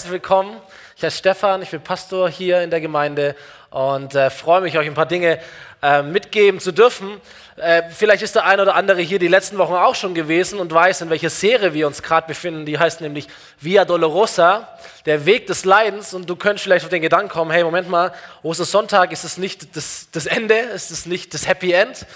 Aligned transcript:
herzlich 0.00 0.12
willkommen. 0.12 0.56
Ich 0.96 1.04
heiße 1.04 1.18
Stefan, 1.18 1.60
ich 1.60 1.68
bin 1.68 1.82
Pastor 1.82 2.30
hier 2.30 2.62
in 2.62 2.70
der 2.70 2.80
Gemeinde 2.80 3.36
und 3.68 4.14
äh, 4.14 4.30
freue 4.30 4.62
mich, 4.62 4.78
euch 4.78 4.86
ein 4.86 4.94
paar 4.94 5.04
Dinge 5.04 5.38
äh, 5.82 6.02
mitgeben 6.02 6.58
zu 6.58 6.72
dürfen. 6.72 7.20
Äh, 7.56 7.82
vielleicht 7.90 8.22
ist 8.22 8.34
der 8.34 8.46
eine 8.46 8.62
oder 8.62 8.76
andere 8.76 9.02
hier 9.02 9.18
die 9.18 9.28
letzten 9.28 9.58
Wochen 9.58 9.74
auch 9.74 9.94
schon 9.94 10.14
gewesen 10.14 10.58
und 10.58 10.72
weiß, 10.72 11.02
in 11.02 11.10
welcher 11.10 11.28
Serie 11.28 11.74
wir 11.74 11.86
uns 11.86 12.02
gerade 12.02 12.26
befinden. 12.26 12.64
Die 12.64 12.78
heißt 12.78 13.02
nämlich 13.02 13.28
Via 13.60 13.84
Dolorosa, 13.84 14.70
der 15.04 15.26
Weg 15.26 15.46
des 15.48 15.66
Leidens. 15.66 16.14
Und 16.14 16.30
du 16.30 16.34
könntest 16.34 16.64
vielleicht 16.64 16.86
auf 16.86 16.90
den 16.90 17.02
Gedanken 17.02 17.28
kommen, 17.28 17.50
hey, 17.50 17.62
Moment 17.62 17.90
mal, 17.90 18.14
Ostersonntag, 18.42 19.12
ist 19.12 19.24
es 19.24 19.36
nicht 19.36 19.76
das, 19.76 20.08
das 20.12 20.24
Ende, 20.24 20.54
ist 20.54 20.90
es 20.90 21.04
nicht 21.04 21.34
das 21.34 21.46
Happy 21.46 21.72
End? 21.72 22.06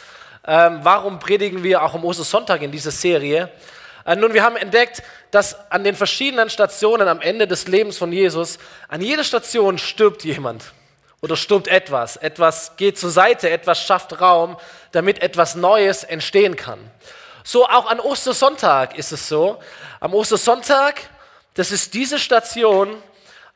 Ähm, 0.46 0.80
warum 0.84 1.18
predigen 1.18 1.62
wir 1.62 1.82
auch 1.82 1.92
am 1.92 2.06
Ostersonntag 2.06 2.62
in 2.62 2.72
dieser 2.72 2.92
Serie? 2.92 3.50
Äh, 4.04 4.16
nun, 4.16 4.34
wir 4.34 4.42
haben 4.42 4.56
entdeckt, 4.56 5.02
dass 5.30 5.70
an 5.70 5.84
den 5.84 5.96
verschiedenen 5.96 6.50
Stationen 6.50 7.08
am 7.08 7.20
Ende 7.20 7.46
des 7.46 7.66
Lebens 7.68 7.98
von 7.98 8.12
Jesus, 8.12 8.58
an 8.88 9.00
jeder 9.00 9.24
Station 9.24 9.78
stirbt 9.78 10.24
jemand 10.24 10.72
oder 11.20 11.36
stirbt 11.36 11.68
etwas. 11.68 12.16
Etwas 12.16 12.76
geht 12.76 12.98
zur 12.98 13.10
Seite, 13.10 13.48
etwas 13.48 13.82
schafft 13.82 14.20
Raum, 14.20 14.58
damit 14.92 15.22
etwas 15.22 15.54
Neues 15.54 16.04
entstehen 16.04 16.56
kann. 16.56 16.78
So 17.44 17.66
auch 17.66 17.86
an 17.86 18.00
Ostersonntag 18.00 18.98
ist 18.98 19.12
es 19.12 19.28
so. 19.28 19.58
Am 20.00 20.14
Ostersonntag, 20.14 21.00
das 21.54 21.70
ist 21.70 21.94
diese 21.94 22.18
Station, 22.18 23.02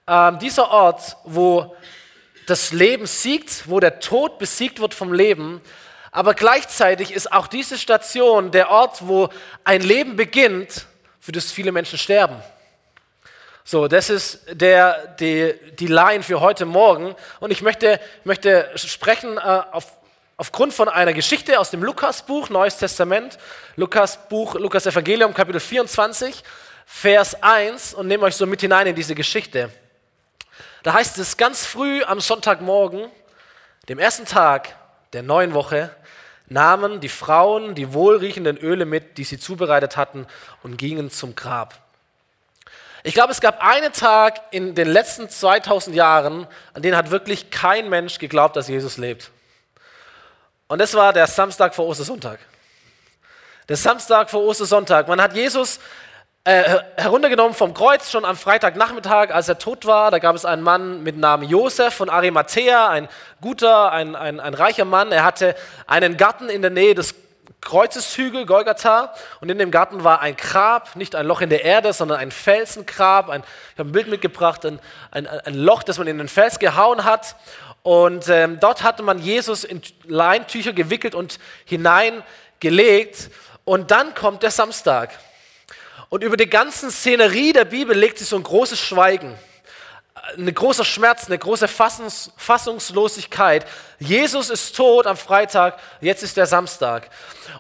äh, 0.06 0.33
dieser 0.38 0.70
Ort, 0.70 1.16
wo 1.24 1.77
das 2.46 2.72
Leben 2.72 3.06
siegt, 3.06 3.69
wo 3.69 3.80
der 3.80 4.00
Tod 4.00 4.38
besiegt 4.38 4.80
wird 4.80 4.94
vom 4.94 5.12
Leben, 5.12 5.60
aber 6.10 6.34
gleichzeitig 6.34 7.12
ist 7.12 7.32
auch 7.32 7.46
diese 7.46 7.78
Station 7.78 8.50
der 8.50 8.70
Ort, 8.70 9.06
wo 9.06 9.28
ein 9.64 9.82
Leben 9.82 10.16
beginnt, 10.16 10.86
für 11.20 11.32
das 11.32 11.52
viele 11.52 11.72
Menschen 11.72 11.98
sterben. 11.98 12.42
So, 13.64 13.86
das 13.86 14.08
ist 14.08 14.40
der, 14.50 15.08
die, 15.20 15.52
die 15.78 15.88
Line 15.88 16.22
für 16.22 16.40
heute 16.40 16.64
Morgen. 16.64 17.14
Und 17.38 17.50
ich 17.50 17.60
möchte, 17.60 18.00
möchte 18.24 18.70
sprechen 18.77 19.36
äh, 19.36 19.41
auf, 19.41 19.92
aufgrund 20.38 20.72
von 20.72 20.88
einer 20.88 21.12
Geschichte 21.12 21.60
aus 21.60 21.68
dem 21.68 21.83
Lukas-Buch, 21.83 22.48
Neues 22.48 22.78
Testament, 22.78 23.36
Lukas-Buch, 23.77 24.55
Lukas 24.55 24.86
Evangelium, 24.86 25.34
Kapitel 25.34 25.61
24, 25.61 26.42
Vers 26.86 27.42
1 27.42 27.92
und 27.92 28.06
nehme 28.06 28.24
euch 28.24 28.36
so 28.36 28.46
mit 28.46 28.62
hinein 28.62 28.86
in 28.86 28.94
diese 28.94 29.14
Geschichte. 29.14 29.68
Da 30.83 30.94
heißt 30.94 31.18
es 31.18 31.36
ganz 31.36 31.66
früh 31.66 32.02
am 32.05 32.20
Sonntagmorgen, 32.20 33.11
dem 33.90 33.98
ersten 33.98 34.24
Tag 34.24 34.77
der 35.12 35.23
neuen 35.23 35.55
Woche, 35.55 35.91
nahmen 36.47 37.01
die 37.01 37.09
Frauen 37.09 37.75
die 37.75 37.92
wohlriechenden 37.92 38.56
Öle 38.56 38.84
mit, 38.84 39.19
die 39.19 39.25
sie 39.25 39.39
zubereitet 39.39 39.97
hatten, 39.97 40.27
und 40.62 40.77
gingen 40.77 41.11
zum 41.11 41.34
Grab. 41.34 41.75
Ich 43.05 43.14
glaube, 43.14 43.33
es 43.33 43.41
gab 43.41 43.62
einen 43.62 43.92
Tag 43.92 44.41
in 44.51 44.75
den 44.75 44.89
letzten 44.89 45.31
2000 45.31 45.95
Jahren, 45.95 46.47
an 46.75 46.83
den 46.83 46.97
hat 46.97 47.11
wirklich 47.11 47.51
kein 47.51 47.89
Mensch 47.89 48.19
geglaubt, 48.19 48.56
dass 48.56 48.69
Jesus 48.69 48.97
lebt. 48.97 49.31
Und 50.67 50.81
das 50.81 50.95
war 50.95 51.12
der 51.12 51.27
Samstag 51.27 51.75
vor 51.75 51.86
Ostersonntag. 51.86 52.41
Der 53.69 53.77
Samstag 53.77 54.31
vor 54.31 54.42
Ostersonntag. 54.45 55.09
Man 55.09 55.20
hat 55.20 55.34
Jesus 55.34 55.79
äh, 56.44 56.78
heruntergenommen 56.97 57.55
vom 57.55 57.75
Kreuz 57.75 58.11
schon 58.11 58.25
am 58.25 58.36
Freitagnachmittag, 58.36 59.31
als 59.31 59.48
er 59.48 59.58
tot 59.58 59.84
war. 59.86 60.11
Da 60.11 60.19
gab 60.19 60.34
es 60.34 60.45
einen 60.45 60.62
Mann 60.62 61.03
mit 61.03 61.17
Namen 61.17 61.48
Josef 61.48 61.95
von 61.95 62.08
Arimathea, 62.08 62.89
ein 62.89 63.08
guter, 63.41 63.92
ein, 63.92 64.17
ein, 64.17 64.41
ein 64.41 64.55
reicher 64.55 64.84
Mann. 64.84 65.12
Er 65.12 65.25
hatte 65.25 65.55
einen 65.86 66.17
Garten 66.17 66.48
in 66.48 66.62
der 66.62 66.70
Nähe 66.70 66.95
des 66.95 67.14
Kreuzeshügel 67.61 68.47
Golgatha 68.47 69.12
und 69.41 69.50
in 69.50 69.58
dem 69.58 69.70
Garten 69.70 70.05
war 70.05 70.20
ein 70.20 70.36
Grab, 70.36 70.97
nicht 70.97 71.14
ein 71.14 71.27
Loch 71.27 71.41
in 71.41 71.50
der 71.50 71.64
Erde, 71.64 71.92
sondern 71.92 72.19
ein 72.19 72.30
Felsengrab. 72.30 73.28
Ein, 73.28 73.42
ich 73.75 73.78
habe 73.78 73.91
ein 73.91 73.92
Bild 73.92 74.08
mitgebracht, 74.08 74.64
ein, 74.64 74.80
ein, 75.11 75.27
ein, 75.27 75.55
Loch, 75.55 75.83
das 75.83 75.98
man 75.98 76.06
in 76.06 76.19
den 76.19 76.28
Fels 76.28 76.58
gehauen 76.58 77.05
hat. 77.05 77.36
Und 77.83 78.28
ähm, 78.28 78.58
dort 78.61 78.83
hatte 78.83 79.02
man 79.02 79.19
Jesus 79.19 79.64
in 79.64 79.83
Leintücher 80.05 80.73
gewickelt 80.73 81.14
und 81.14 81.39
hineingelegt. 81.64 83.30
Und 83.64 83.91
dann 83.91 84.14
kommt 84.14 84.42
der 84.42 84.51
Samstag. 84.51 85.11
Und 86.08 86.24
über 86.24 86.36
die 86.36 86.48
ganzen 86.48 86.91
Szenerie 86.91 87.52
der 87.52 87.67
Bibel 87.67 87.96
legt 87.96 88.19
sich 88.19 88.29
so 88.29 88.36
ein 88.36 88.42
großes 88.42 88.80
Schweigen, 88.80 89.35
ein 90.36 90.55
großer 90.55 90.85
Schmerz, 90.85 91.27
eine 91.27 91.39
große 91.39 91.69
Fassungs 91.69 92.30
Fassungslosigkeit. 92.36 93.67
Jesus 93.98 94.51
ist 94.51 94.74
tot 94.74 95.07
am 95.07 95.17
Freitag, 95.17 95.79
jetzt 96.01 96.23
ist 96.23 96.36
der 96.36 96.47
Samstag. 96.47 97.11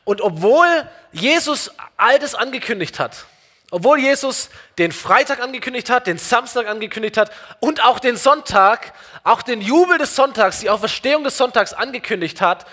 Und 0.04 0.20
obwohl 0.20 0.66
Jesus 1.12 1.70
all 1.96 2.18
das 2.18 2.34
angekündigt 2.34 2.98
hat, 2.98 3.26
obwohl 3.70 3.98
Jesus 3.98 4.48
den 4.78 4.92
Freitag 4.92 5.40
angekündigt 5.40 5.90
hat, 5.90 6.06
den 6.06 6.16
Samstag 6.16 6.68
angekündigt 6.68 7.18
hat 7.18 7.30
und 7.60 7.84
auch 7.84 7.98
den 7.98 8.16
Sonntag, 8.16 8.94
auch 9.24 9.42
den 9.42 9.60
Jubel 9.60 9.98
des 9.98 10.16
Sonntags, 10.16 10.60
die 10.60 10.70
Auferstehung 10.70 11.22
des 11.22 11.36
Sonntags 11.36 11.74
angekündigt 11.74 12.40
hat, 12.40 12.64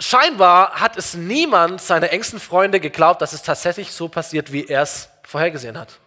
scheinbar 0.00 0.80
hat 0.80 0.96
es 0.96 1.14
niemand 1.14 1.80
seiner 1.80 2.10
engsten 2.10 2.40
Freunde 2.40 2.80
geglaubt, 2.80 3.22
dass 3.22 3.32
es 3.32 3.42
tatsächlich 3.42 3.92
so 3.92 4.08
passiert, 4.08 4.52
wie 4.52 4.66
er 4.66 4.82
es 4.82 5.08
vorhergesehen 5.22 5.78
hat. 5.78 5.98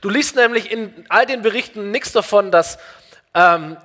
Du 0.00 0.10
liest 0.10 0.36
nämlich 0.36 0.70
in 0.70 1.06
all 1.08 1.24
den 1.24 1.42
Berichten 1.42 1.90
nichts 1.90 2.12
davon, 2.12 2.50
dass 2.50 2.78
ähm, 3.32 3.76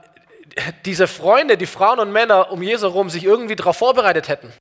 diese 0.85 1.07
Freunde, 1.07 1.57
die 1.57 1.65
Frauen 1.65 1.99
und 1.99 2.11
Männer 2.11 2.51
um 2.51 2.61
Jesu 2.61 2.87
herum 2.87 3.09
sich 3.09 3.23
irgendwie 3.23 3.55
darauf 3.55 3.77
vorbereitet 3.77 4.27
hätten. 4.27 4.51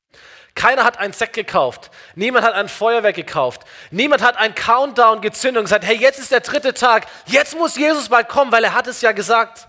Keiner 0.55 0.85
hat 0.85 0.99
einen 0.99 1.13
Sekt 1.13 1.35
gekauft. 1.35 1.91
Niemand 2.15 2.45
hat 2.45 2.55
ein 2.55 2.69
Feuerwerk 2.69 3.15
gekauft. 3.15 3.63
Niemand 3.91 4.23
hat 4.23 4.37
einen 4.37 4.55
Countdown 4.55 5.21
gezündet 5.21 5.61
und 5.61 5.65
gesagt, 5.65 5.85
hey, 5.85 5.97
jetzt 5.97 6.19
ist 6.19 6.33
der 6.33 6.41
dritte 6.41 6.75
Tag. 6.75 7.07
Jetzt 7.27 7.57
muss 7.57 7.77
Jesus 7.77 8.09
bald 8.09 8.29
kommen, 8.29 8.51
weil 8.51 8.65
er 8.65 8.75
hat 8.75 8.87
es 8.87 9.01
ja 9.01 9.13
gesagt. 9.13 9.69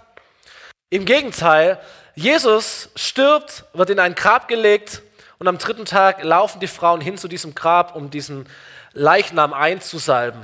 Im 0.89 1.05
Gegenteil, 1.05 1.79
Jesus 2.19 2.89
stirbt, 2.97 3.63
wird 3.71 3.91
in 3.91 3.99
ein 3.99 4.13
Grab 4.13 4.49
gelegt 4.49 5.01
und 5.37 5.47
am 5.47 5.57
dritten 5.57 5.85
Tag 5.85 6.21
laufen 6.21 6.59
die 6.59 6.67
Frauen 6.67 6.99
hin 6.99 7.17
zu 7.17 7.29
diesem 7.29 7.55
Grab, 7.55 7.95
um 7.95 8.09
diesen 8.09 8.45
Leichnam 8.91 9.53
einzusalben. 9.53 10.41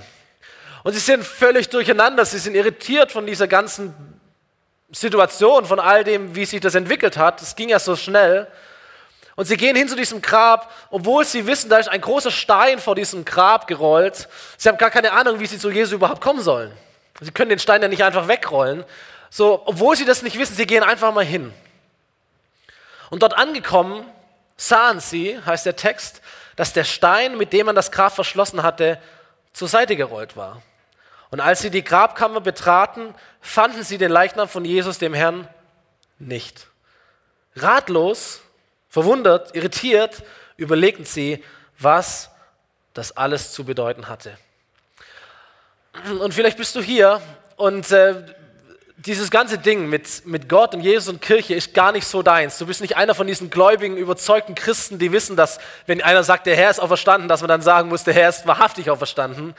Und 0.83 0.93
sie 0.93 0.99
sind 0.99 1.25
völlig 1.25 1.67
durcheinander, 1.67 2.23
sie 2.23 2.39
sind 2.39 2.55
irritiert 2.55 3.11
von 3.11 3.25
dieser 3.25 3.49
ganzen 3.49 3.93
Situation, 4.89 5.65
von 5.65 5.81
all 5.81 6.05
dem, 6.05 6.33
wie 6.33 6.45
sich 6.45 6.61
das 6.61 6.75
entwickelt 6.75 7.17
hat. 7.17 7.41
Es 7.41 7.57
ging 7.57 7.67
ja 7.67 7.79
so 7.79 7.97
schnell. 7.97 8.47
Und 9.35 9.43
sie 9.43 9.57
gehen 9.57 9.75
hin 9.75 9.89
zu 9.89 9.97
diesem 9.97 10.21
Grab, 10.21 10.71
obwohl 10.91 11.25
sie 11.25 11.45
wissen, 11.45 11.69
da 11.69 11.77
ist 11.79 11.89
ein 11.89 11.99
großer 11.99 12.31
Stein 12.31 12.79
vor 12.79 12.95
diesem 12.95 13.25
Grab 13.25 13.67
gerollt. 13.67 14.29
Sie 14.55 14.69
haben 14.69 14.77
gar 14.77 14.91
keine 14.91 15.11
Ahnung, 15.11 15.41
wie 15.41 15.45
sie 15.45 15.59
zu 15.59 15.69
Jesus 15.69 15.91
überhaupt 15.91 16.21
kommen 16.21 16.41
sollen. 16.41 16.71
Sie 17.19 17.31
können 17.31 17.49
den 17.49 17.59
Stein 17.59 17.81
ja 17.81 17.89
nicht 17.89 18.05
einfach 18.05 18.29
wegrollen. 18.29 18.85
So, 19.29 19.61
obwohl 19.65 19.97
sie 19.97 20.05
das 20.05 20.21
nicht 20.21 20.39
wissen, 20.39 20.55
sie 20.55 20.65
gehen 20.65 20.81
einfach 20.81 21.13
mal 21.13 21.25
hin. 21.25 21.53
Und 23.09 23.23
dort 23.23 23.37
angekommen 23.37 24.05
sahen 24.57 24.99
sie, 24.99 25.39
heißt 25.45 25.65
der 25.65 25.75
Text, 25.75 26.21
dass 26.55 26.73
der 26.73 26.83
Stein, 26.83 27.37
mit 27.37 27.53
dem 27.53 27.65
man 27.65 27.75
das 27.75 27.91
Grab 27.91 28.13
verschlossen 28.13 28.63
hatte, 28.63 28.99
zur 29.53 29.67
Seite 29.67 29.95
gerollt 29.95 30.37
war. 30.37 30.61
Und 31.31 31.39
als 31.39 31.61
sie 31.61 31.69
die 31.69 31.83
Grabkammer 31.83 32.41
betraten, 32.41 33.13
fanden 33.41 33.83
sie 33.83 33.97
den 33.97 34.11
Leichnam 34.11 34.47
von 34.47 34.63
Jesus, 34.63 34.97
dem 34.97 35.13
Herrn, 35.13 35.47
nicht. 36.17 36.67
Ratlos, 37.55 38.41
verwundert, 38.89 39.55
irritiert, 39.55 40.23
überlegten 40.57 41.05
sie, 41.05 41.43
was 41.77 42.29
das 42.93 43.17
alles 43.17 43.51
zu 43.51 43.65
bedeuten 43.65 44.07
hatte. 44.07 44.37
Und 46.19 46.33
vielleicht 46.33 46.57
bist 46.57 46.75
du 46.75 46.81
hier 46.81 47.21
und 47.57 47.91
äh, 47.91 48.23
dieses 49.05 49.29
ganze 49.29 49.59
Ding 49.59 49.87
mit, 49.87 50.25
mit 50.25 50.49
Gott 50.49 50.73
und 50.73 50.81
Jesus 50.81 51.09
und 51.09 51.21
Kirche 51.21 51.53
ist 51.53 51.75
gar 51.75 51.91
nicht 51.91 52.07
so 52.07 52.23
deins. 52.23 52.57
Du 52.57 52.65
bist 52.65 52.81
nicht 52.81 52.97
einer 52.97 53.13
von 53.13 53.27
diesen 53.27 53.51
gläubigen, 53.51 53.97
überzeugten 53.97 54.55
Christen, 54.55 54.97
die 54.97 55.11
wissen, 55.11 55.35
dass, 55.35 55.59
wenn 55.85 56.01
einer 56.01 56.23
sagt, 56.23 56.47
der 56.47 56.55
Herr 56.55 56.71
ist 56.71 56.79
auferstanden, 56.79 57.29
dass 57.29 57.41
man 57.41 57.49
dann 57.49 57.61
sagen 57.61 57.89
muss, 57.89 58.03
der 58.03 58.15
Herr 58.15 58.29
ist 58.29 58.47
wahrhaftig 58.47 58.89
auferstanden. 58.89 59.53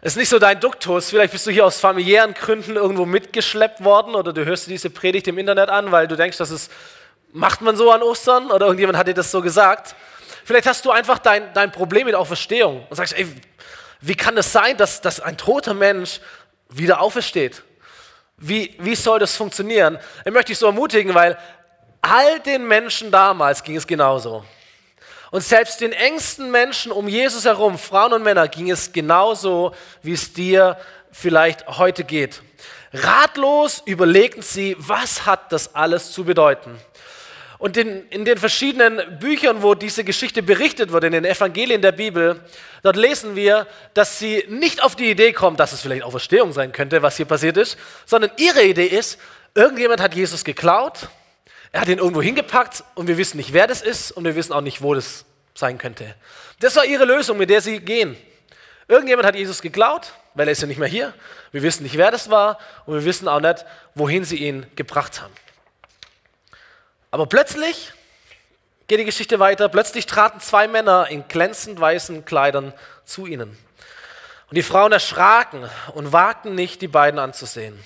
Es 0.00 0.12
ist 0.12 0.16
nicht 0.16 0.30
so 0.30 0.38
dein 0.38 0.60
Duktus. 0.60 1.10
Vielleicht 1.10 1.32
bist 1.32 1.46
du 1.46 1.50
hier 1.50 1.66
aus 1.66 1.78
familiären 1.78 2.32
Gründen 2.32 2.76
irgendwo 2.76 3.04
mitgeschleppt 3.04 3.84
worden 3.84 4.14
oder 4.14 4.32
du 4.32 4.44
hörst 4.44 4.66
diese 4.66 4.88
Predigt 4.88 5.28
im 5.28 5.36
Internet 5.36 5.68
an, 5.68 5.92
weil 5.92 6.08
du 6.08 6.16
denkst, 6.16 6.38
das 6.38 6.50
ist, 6.50 6.72
macht 7.32 7.60
man 7.60 7.76
so 7.76 7.90
an 7.90 8.02
Ostern 8.02 8.50
oder 8.50 8.66
irgendjemand 8.66 8.96
hat 8.96 9.08
dir 9.08 9.14
das 9.14 9.30
so 9.30 9.42
gesagt. 9.42 9.94
Vielleicht 10.44 10.66
hast 10.66 10.84
du 10.86 10.90
einfach 10.90 11.18
dein, 11.18 11.52
dein 11.52 11.70
Problem 11.70 12.06
mit 12.06 12.14
Auferstehung 12.14 12.86
und 12.88 12.96
sagst, 12.96 13.14
ey, 13.14 13.26
wie 14.00 14.14
kann 14.14 14.36
es 14.38 14.46
das 14.46 14.52
sein, 14.52 14.76
dass, 14.76 15.00
dass 15.02 15.20
ein 15.20 15.36
toter 15.36 15.74
Mensch 15.74 16.20
wieder 16.70 17.00
aufersteht? 17.00 17.62
Wie, 18.36 18.74
wie 18.78 18.94
soll 18.94 19.18
das 19.18 19.36
funktionieren? 19.36 19.98
Ich 20.24 20.32
möchte 20.32 20.48
dich 20.52 20.58
so 20.58 20.66
ermutigen, 20.66 21.14
weil 21.14 21.38
all 22.02 22.40
den 22.40 22.66
Menschen 22.66 23.10
damals 23.10 23.62
ging 23.62 23.76
es 23.76 23.86
genauso. 23.86 24.44
Und 25.30 25.42
selbst 25.42 25.80
den 25.80 25.92
engsten 25.92 26.50
Menschen 26.50 26.92
um 26.92 27.08
Jesus 27.08 27.44
herum, 27.44 27.78
Frauen 27.78 28.12
und 28.12 28.22
Männer, 28.22 28.46
ging 28.46 28.70
es 28.70 28.92
genauso, 28.92 29.74
wie 30.02 30.12
es 30.12 30.32
dir 30.32 30.76
vielleicht 31.10 31.66
heute 31.66 32.04
geht. 32.04 32.42
Ratlos 32.92 33.82
überlegten 33.86 34.42
sie, 34.42 34.76
was 34.78 35.26
hat 35.26 35.50
das 35.50 35.74
alles 35.74 36.12
zu 36.12 36.24
bedeuten. 36.24 36.78
Und 37.64 37.78
in, 37.78 38.06
in 38.10 38.26
den 38.26 38.36
verschiedenen 38.36 39.18
Büchern, 39.18 39.62
wo 39.62 39.74
diese 39.74 40.04
Geschichte 40.04 40.42
berichtet 40.42 40.92
wird, 40.92 41.02
in 41.04 41.12
den 41.12 41.24
Evangelien 41.24 41.80
der 41.80 41.92
Bibel, 41.92 42.38
dort 42.82 42.94
lesen 42.94 43.36
wir, 43.36 43.66
dass 43.94 44.18
sie 44.18 44.44
nicht 44.50 44.82
auf 44.82 44.96
die 44.96 45.10
Idee 45.10 45.32
kommt, 45.32 45.60
dass 45.60 45.72
es 45.72 45.80
vielleicht 45.80 46.02
Auferstehung 46.02 46.52
sein 46.52 46.72
könnte, 46.72 47.00
was 47.00 47.16
hier 47.16 47.24
passiert 47.24 47.56
ist, 47.56 47.78
sondern 48.04 48.32
ihre 48.36 48.62
Idee 48.62 48.84
ist, 48.84 49.18
irgendjemand 49.54 50.02
hat 50.02 50.14
Jesus 50.14 50.44
geklaut, 50.44 51.08
er 51.72 51.80
hat 51.80 51.88
ihn 51.88 52.00
irgendwo 52.00 52.20
hingepackt 52.20 52.84
und 52.96 53.08
wir 53.08 53.16
wissen 53.16 53.38
nicht, 53.38 53.54
wer 53.54 53.66
das 53.66 53.80
ist 53.80 54.12
und 54.12 54.24
wir 54.24 54.36
wissen 54.36 54.52
auch 54.52 54.60
nicht, 54.60 54.82
wo 54.82 54.92
das 54.92 55.24
sein 55.54 55.78
könnte. 55.78 56.14
Das 56.60 56.76
war 56.76 56.84
ihre 56.84 57.06
Lösung, 57.06 57.38
mit 57.38 57.48
der 57.48 57.62
sie 57.62 57.80
gehen. 57.80 58.14
Irgendjemand 58.88 59.26
hat 59.26 59.36
Jesus 59.36 59.62
geklaut, 59.62 60.12
weil 60.34 60.48
er 60.48 60.52
ist 60.52 60.60
ja 60.60 60.66
nicht 60.68 60.76
mehr 60.76 60.86
hier. 60.86 61.14
Wir 61.50 61.62
wissen 61.62 61.84
nicht, 61.84 61.96
wer 61.96 62.10
das 62.10 62.28
war 62.28 62.58
und 62.84 62.92
wir 62.92 63.06
wissen 63.06 63.26
auch 63.26 63.40
nicht, 63.40 63.64
wohin 63.94 64.26
sie 64.26 64.36
ihn 64.36 64.66
gebracht 64.76 65.22
haben. 65.22 65.32
Aber 67.14 67.26
plötzlich 67.26 67.92
geht 68.88 68.98
die 68.98 69.04
Geschichte 69.04 69.38
weiter. 69.38 69.68
Plötzlich 69.68 70.06
traten 70.06 70.40
zwei 70.40 70.66
Männer 70.66 71.06
in 71.08 71.28
glänzend 71.28 71.78
weißen 71.78 72.24
Kleidern 72.24 72.72
zu 73.04 73.26
ihnen. 73.26 73.56
Und 74.50 74.56
die 74.56 74.64
Frauen 74.64 74.90
erschraken 74.90 75.70
und 75.94 76.12
wagten 76.12 76.56
nicht, 76.56 76.82
die 76.82 76.88
beiden 76.88 77.20
anzusehen. 77.20 77.78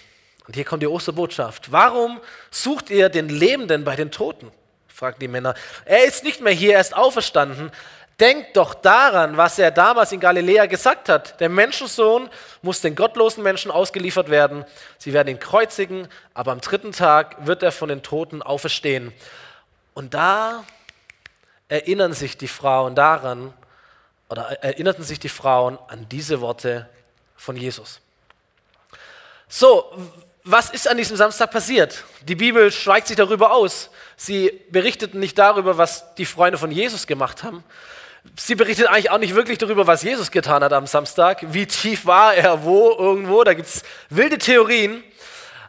Und 0.47 0.55
hier 0.55 0.65
kommt 0.65 0.83
die 0.83 0.87
Osterbotschaft. 0.87 1.71
Warum 1.71 2.23
sucht 2.51 2.89
ihr 2.89 3.11
den 3.11 3.29
Lebenden 3.29 3.85
bei 3.85 3.97
den 3.97 4.11
Toten? 4.11 4.51
fragten 4.89 5.21
die 5.21 5.29
Männer. 5.29 5.53
Er 5.85 6.07
ist 6.07 6.25
nicht 6.25 6.41
mehr 6.41 6.55
hier, 6.55 6.77
er 6.77 6.81
ist 6.81 6.97
auferstanden. 6.97 7.71
Denkt 8.21 8.57
doch 8.57 8.75
daran, 8.75 9.37
was 9.37 9.59
er 9.61 9.71
damals 9.71 10.11
in 10.11 10.19
Galiläa 10.19 10.67
gesagt 10.67 11.09
hat. 11.09 11.39
Der 11.39 11.49
Menschensohn 11.49 12.29
muss 12.63 12.81
den 12.81 12.97
gottlosen 12.97 13.45
Menschen 13.45 13.71
ausgeliefert 13.71 14.29
werden. 14.29 14.65
Sie 14.99 15.13
werden 15.13 15.29
ihn 15.29 15.39
kreuzigen, 15.39 16.09
aber 16.35 16.51
am 16.51 16.61
dritten 16.61 16.91
Tag 16.91 17.47
wird 17.47 17.63
er 17.63 17.71
von 17.71 17.89
den 17.89 18.03
Toten 18.03 18.43
auferstehen. 18.43 19.13
Und 19.95 20.15
da 20.15 20.65
erinnern 21.69 22.13
sich 22.13 22.37
die 22.37 22.49
Frauen 22.49 22.95
daran, 22.97 23.55
oder 24.29 24.43
erinnerten 24.63 25.05
sich 25.05 25.19
die 25.21 25.29
Frauen 25.29 25.79
an 25.89 26.09
diese 26.09 26.41
Worte 26.41 26.89
von 27.37 27.57
Jesus. 27.57 28.01
So, 29.49 29.91
was 30.45 30.71
ist 30.71 30.89
an 30.89 30.97
diesem 30.97 31.17
Samstag 31.17 31.51
passiert? 31.51 32.05
Die 32.23 32.35
Bibel 32.35 32.71
schweigt 32.71 33.07
sich 33.07 33.17
darüber 33.17 33.53
aus. 33.53 33.91
Sie 34.17 34.61
berichteten 34.71 35.21
nicht 35.21 35.39
darüber, 35.39 35.79
was 35.79 36.15
die 36.17 36.27
Freunde 36.27 36.59
von 36.59 36.71
Jesus 36.71 37.07
gemacht 37.07 37.43
haben, 37.43 37.65
sie 38.37 38.55
berichtet 38.55 38.89
eigentlich 38.89 39.11
auch 39.11 39.19
nicht 39.19 39.35
wirklich 39.35 39.59
darüber, 39.59 39.87
was 39.87 40.03
Jesus 40.03 40.31
getan 40.31 40.63
hat 40.63 40.73
am 40.73 40.87
Samstag. 40.87 41.45
Wie 41.53 41.67
tief 41.67 42.07
war 42.07 42.35
er, 42.35 42.65
wo, 42.65 42.91
irgendwo. 42.91 43.45
Da 43.45 43.55
gibt 43.55 43.69
es 43.69 43.83
wilde 44.11 44.39
Theorien. 44.39 45.03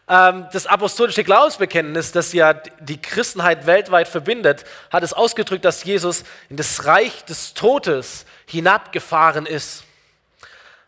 Ähm, 0.08 0.48
das 0.52 0.66
apostolische 0.66 1.24
Glaubensbekenntnis, 1.24 2.12
das 2.12 2.34
ja 2.34 2.54
die 2.54 3.00
Christenheit 3.00 3.68
weltweit 3.68 4.08
verbindet, 4.08 4.66
hat 4.90 5.04
es 5.04 5.14
ausgedrückt, 5.14 5.64
dass 5.66 5.84
Jesus 5.84 6.24
in 6.50 6.58
das 6.58 6.86
Reich 6.86 7.24
des 7.26 7.54
Todes 7.54 8.26
hinabgefahren 8.48 9.46
ist. 9.46 9.84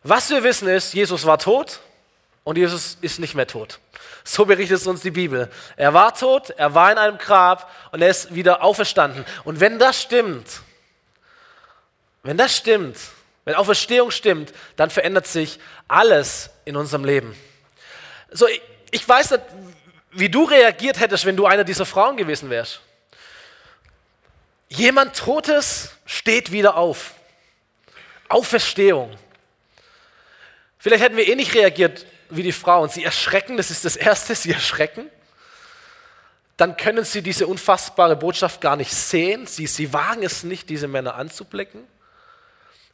Was 0.03 0.31
wir 0.31 0.43
wissen 0.43 0.67
ist, 0.67 0.95
Jesus 0.95 1.25
war 1.27 1.37
tot 1.37 1.79
und 2.43 2.57
Jesus 2.57 2.97
ist 3.01 3.19
nicht 3.19 3.35
mehr 3.35 3.45
tot. 3.45 3.79
So 4.23 4.45
berichtet 4.45 4.85
uns 4.87 5.01
die 5.01 5.11
Bibel. 5.11 5.49
Er 5.77 5.93
war 5.93 6.15
tot, 6.15 6.49
er 6.51 6.73
war 6.73 6.91
in 6.91 6.97
einem 6.97 7.19
Grab 7.19 7.69
und 7.91 8.01
er 8.01 8.09
ist 8.09 8.33
wieder 8.33 8.63
auferstanden. 8.63 9.25
Und 9.43 9.59
wenn 9.59 9.77
das 9.77 10.01
stimmt, 10.01 10.61
wenn 12.23 12.37
das 12.37 12.55
stimmt, 12.55 12.97
wenn 13.45 13.55
Auferstehung 13.55 14.11
stimmt, 14.11 14.53
dann 14.75 14.89
verändert 14.89 15.27
sich 15.27 15.59
alles 15.87 16.49
in 16.65 16.75
unserem 16.75 17.03
Leben. 17.03 17.35
So, 18.29 18.47
ich, 18.47 18.61
ich 18.91 19.07
weiß 19.07 19.31
nicht, 19.31 19.43
wie 20.11 20.29
du 20.29 20.43
reagiert 20.43 20.99
hättest, 20.99 21.25
wenn 21.25 21.35
du 21.35 21.45
einer 21.45 21.63
dieser 21.63 21.85
Frauen 21.85 22.17
gewesen 22.17 22.49
wärst. 22.49 22.81
Jemand 24.69 25.17
Totes 25.17 25.91
steht 26.05 26.51
wieder 26.51 26.77
auf. 26.77 27.13
Auferstehung. 28.29 29.17
Vielleicht 30.77 31.03
hätten 31.03 31.17
wir 31.17 31.27
eh 31.27 31.35
nicht 31.35 31.53
reagiert 31.53 32.05
wie 32.29 32.43
die 32.43 32.51
Frauen. 32.51 32.89
Sie 32.89 33.03
erschrecken, 33.03 33.57
das 33.57 33.71
ist 33.71 33.83
das 33.83 33.95
Erste, 33.95 34.35
sie 34.35 34.51
erschrecken. 34.51 35.09
Dann 36.57 36.77
können 36.77 37.03
sie 37.03 37.21
diese 37.21 37.47
unfassbare 37.47 38.15
Botschaft 38.15 38.61
gar 38.61 38.75
nicht 38.75 38.93
sehen. 38.93 39.47
Sie, 39.47 39.67
sie 39.67 39.93
wagen 39.93 40.23
es 40.23 40.43
nicht, 40.43 40.69
diese 40.69 40.87
Männer 40.87 41.15
anzublicken. 41.15 41.87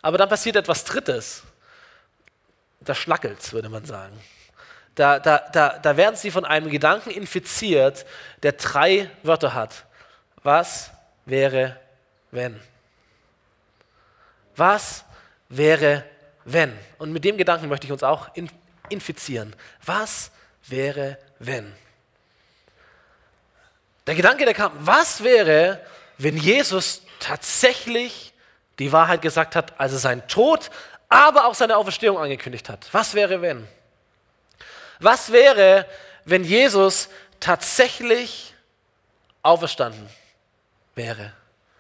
Aber 0.02 0.18
dann 0.18 0.30
passiert 0.30 0.56
etwas 0.56 0.84
Drittes. 0.84 1.44
Da 2.82 2.94
schnackelt 2.94 3.52
würde 3.54 3.70
man 3.70 3.86
sagen. 3.86 4.20
Da, 4.96 5.20
da, 5.20 5.40
da, 5.52 5.78
da 5.78 5.98
werden 5.98 6.16
sie 6.16 6.32
von 6.32 6.46
einem 6.46 6.70
Gedanken 6.70 7.12
infiziert, 7.12 8.06
der 8.42 8.54
drei 8.54 9.12
Wörter 9.24 9.54
hat. 9.54 9.86
Was 10.44 10.92
wäre, 11.26 11.80
wenn? 12.32 12.60
Was 14.56 15.06
wäre, 15.50 16.04
wenn? 16.46 16.78
Und 16.98 17.12
mit 17.12 17.24
dem 17.24 17.38
Gedanken 17.38 17.70
möchte 17.70 17.86
ich 17.86 17.92
uns 17.92 18.02
auch 18.02 18.30
infizieren. 18.90 19.56
Was 19.86 20.32
wäre, 20.66 21.20
wenn? 21.38 21.76
Der 24.08 24.16
Gedanke, 24.16 24.46
der 24.46 24.54
kam, 24.54 24.72
was 24.80 25.24
wäre, 25.24 25.86
wenn 26.18 26.38
Jesus 26.38 27.04
tatsächlich 27.20 28.34
die 28.80 28.92
Wahrheit 28.92 29.22
gesagt 29.22 29.56
hat, 29.56 29.80
als 29.80 29.94
er 29.94 30.00
seinen 30.00 30.28
Tod, 30.28 30.70
aber 31.10 31.46
auch 31.46 31.56
seine 31.56 31.78
Auferstehung 31.78 32.18
angekündigt 32.18 32.70
hat. 32.70 32.88
Was 32.92 33.14
wäre, 33.14 33.42
wenn? 33.42 33.68
Was 35.00 35.32
wäre, 35.32 35.86
wenn 36.26 36.44
Jesus 36.44 37.10
tatsächlich 37.40 38.54
auferstanden 39.42 40.10
wäre? 40.96 41.34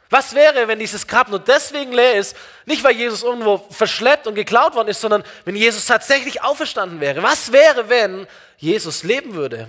Was 0.09 0.33
wäre, 0.35 0.69
wenn 0.69 0.79
dieses 0.79 1.05
Grab 1.05 1.27
nur 1.27 1.39
deswegen 1.39 1.91
leer 1.91 2.15
ist, 2.15 2.35
nicht 2.65 2.83
weil 2.83 2.95
Jesus 2.95 3.23
irgendwo 3.23 3.57
verschleppt 3.57 4.25
und 4.25 4.35
geklaut 4.35 4.73
worden 4.73 4.87
ist, 4.87 5.01
sondern 5.01 5.23
wenn 5.43 5.55
Jesus 5.55 5.85
tatsächlich 5.85 6.41
auferstanden 6.41 7.01
wäre? 7.01 7.21
Was 7.23 7.51
wäre, 7.51 7.89
wenn 7.89 8.25
Jesus 8.57 9.03
leben 9.03 9.33
würde? 9.33 9.67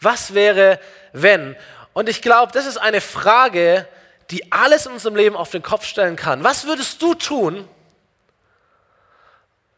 Was 0.00 0.32
wäre, 0.32 0.78
wenn? 1.12 1.56
Und 1.92 2.08
ich 2.08 2.22
glaube, 2.22 2.52
das 2.52 2.66
ist 2.66 2.76
eine 2.76 3.00
Frage, 3.00 3.88
die 4.30 4.52
alles 4.52 4.86
in 4.86 4.92
unserem 4.92 5.16
Leben 5.16 5.36
auf 5.36 5.50
den 5.50 5.62
Kopf 5.62 5.84
stellen 5.84 6.16
kann. 6.16 6.44
Was 6.44 6.66
würdest 6.66 7.02
du 7.02 7.14
tun? 7.14 7.68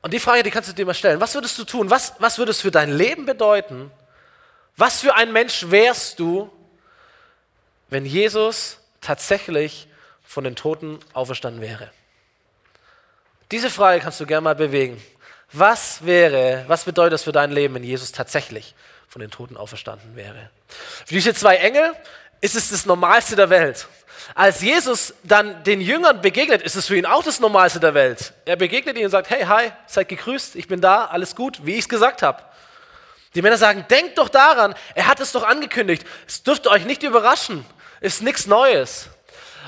Und 0.02 0.12
die 0.12 0.20
Frage, 0.20 0.42
die 0.42 0.50
kannst 0.50 0.68
du 0.68 0.74
dir 0.74 0.84
mal 0.84 0.94
stellen. 0.94 1.20
Was 1.20 1.34
würdest 1.34 1.56
du 1.58 1.64
tun? 1.64 1.88
Was, 1.88 2.14
was 2.18 2.38
würde 2.38 2.50
es 2.50 2.60
für 2.60 2.70
dein 2.70 2.92
Leben 2.92 3.24
bedeuten? 3.24 3.90
Was 4.76 5.00
für 5.00 5.14
ein 5.14 5.32
Mensch 5.32 5.70
wärst 5.70 6.18
du, 6.18 6.50
wenn 7.88 8.04
Jesus 8.04 8.78
tatsächlich 9.00 9.88
von 10.24 10.44
den 10.44 10.56
Toten 10.56 10.98
auferstanden 11.12 11.62
wäre? 11.62 11.90
Diese 13.50 13.70
Frage 13.70 14.00
kannst 14.00 14.18
du 14.18 14.26
gerne 14.26 14.42
mal 14.42 14.54
bewegen. 14.54 15.00
Was 15.52 16.04
wäre, 16.04 16.64
was 16.66 16.84
bedeutet 16.84 17.12
das 17.12 17.22
für 17.22 17.32
dein 17.32 17.52
Leben, 17.52 17.74
wenn 17.74 17.84
Jesus 17.84 18.10
tatsächlich 18.10 18.74
von 19.08 19.20
den 19.20 19.30
Toten 19.30 19.56
auferstanden 19.56 20.16
wäre? 20.16 20.50
Für 21.04 21.14
diese 21.14 21.34
zwei 21.34 21.56
Engel 21.56 21.92
ist 22.40 22.56
es 22.56 22.70
das 22.70 22.86
Normalste 22.86 23.36
der 23.36 23.50
Welt. 23.50 23.86
Als 24.34 24.62
Jesus 24.62 25.14
dann 25.24 25.62
den 25.64 25.80
Jüngern 25.80 26.22
begegnet, 26.22 26.62
ist 26.62 26.76
es 26.76 26.86
für 26.86 26.96
ihn 26.96 27.06
auch 27.06 27.22
das 27.22 27.40
Normalste 27.40 27.80
der 27.80 27.94
Welt. 27.94 28.32
Er 28.44 28.56
begegnet 28.56 28.96
ihnen 28.96 29.06
und 29.06 29.10
sagt, 29.10 29.30
hey, 29.30 29.44
hi, 29.44 29.72
seid 29.86 30.08
gegrüßt, 30.08 30.56
ich 30.56 30.68
bin 30.68 30.80
da, 30.80 31.06
alles 31.06 31.36
gut, 31.36 31.60
wie 31.64 31.72
ich 31.72 31.80
es 31.80 31.88
gesagt 31.88 32.22
habe. 32.22 32.42
Die 33.34 33.42
Männer 33.42 33.56
sagen, 33.56 33.84
denkt 33.88 34.18
doch 34.18 34.28
daran, 34.28 34.74
er 34.94 35.06
hat 35.06 35.20
es 35.20 35.32
doch 35.32 35.42
angekündigt. 35.42 36.06
Es 36.26 36.42
dürfte 36.42 36.70
euch 36.70 36.84
nicht 36.84 37.02
überraschen, 37.02 37.64
ist 38.00 38.22
nichts 38.22 38.46
Neues. 38.46 39.08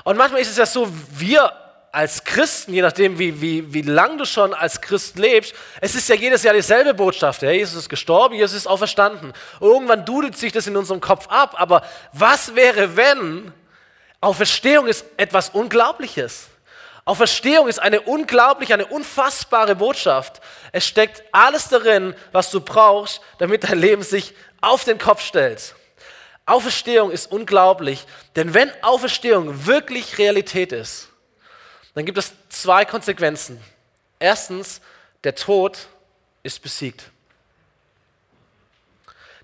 Und 0.05 0.17
manchmal 0.17 0.41
ist 0.41 0.51
es 0.51 0.57
ja 0.57 0.67
so, 0.67 0.89
wir 1.11 1.53
als 1.95 2.25
Christen, 2.25 2.75
je 2.75 2.83
nachdem, 2.83 3.19
wie, 3.21 3.41
wie, 3.41 3.73
wie 3.73 3.83
lang 3.83 4.19
du 4.19 4.27
schon 4.27 4.53
als 4.53 4.81
Christ 4.81 5.17
lebst, 5.17 5.55
es 5.81 5.95
ist 5.95 6.09
ja 6.09 6.17
jedes 6.17 6.43
Jahr 6.43 6.53
dieselbe 6.53 6.93
Botschaft. 6.93 7.43
Ja, 7.43 7.53
Jesus 7.53 7.77
ist 7.77 7.89
gestorben, 7.89 8.35
Jesus 8.35 8.57
ist 8.57 8.67
auferstanden. 8.67 9.33
Irgendwann 9.61 10.05
dudelt 10.05 10.37
sich 10.37 10.53
das 10.53 10.67
in 10.67 10.77
unserem 10.77 11.01
Kopf 11.01 11.29
ab. 11.29 11.55
Aber 11.57 11.83
was 12.13 12.57
wäre, 12.57 12.97
wenn 12.97 13.53
Auferstehung 14.25 14.87
ist 14.87 15.04
etwas 15.19 15.50
Unglaubliches? 15.50 16.47
Auferstehung 17.04 17.69
ist 17.69 17.78
eine 17.78 18.00
unglaubliche, 18.00 18.73
eine 18.73 18.87
unfassbare 18.87 19.76
Botschaft. 19.76 20.40
Es 20.73 20.87
steckt 20.87 21.23
alles 21.31 21.69
darin, 21.69 22.14
was 22.33 22.50
du 22.50 22.62
brauchst, 22.62 23.21
damit 23.37 23.64
dein 23.64 23.78
Leben 23.78 24.02
sich 24.02 24.33
auf 24.62 24.85
den 24.85 24.97
Kopf 24.97 25.21
stellt. 25.23 25.75
Auferstehung 26.47 27.11
ist 27.11 27.31
unglaublich, 27.31 28.07
denn 28.35 28.54
wenn 28.54 28.73
Auferstehung 28.83 29.66
wirklich 29.66 30.16
Realität 30.16 30.73
ist, 30.73 31.11
dann 31.95 32.07
gibt 32.07 32.16
es 32.16 32.33
zwei 32.49 32.87
Konsequenzen. 32.87 33.62
Erstens, 34.19 34.81
der 35.23 35.35
Tod 35.35 35.76
ist 36.43 36.62
besiegt. 36.62 37.11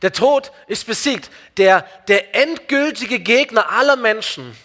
Der 0.01 0.13
Tod 0.13 0.53
ist 0.69 0.87
besiegt. 0.87 1.31
Der, 1.59 1.83
der 2.09 2.35
endgültige 2.35 3.19
Gegner 3.19 3.71
aller 3.71 3.97
Menschen, 3.97 4.57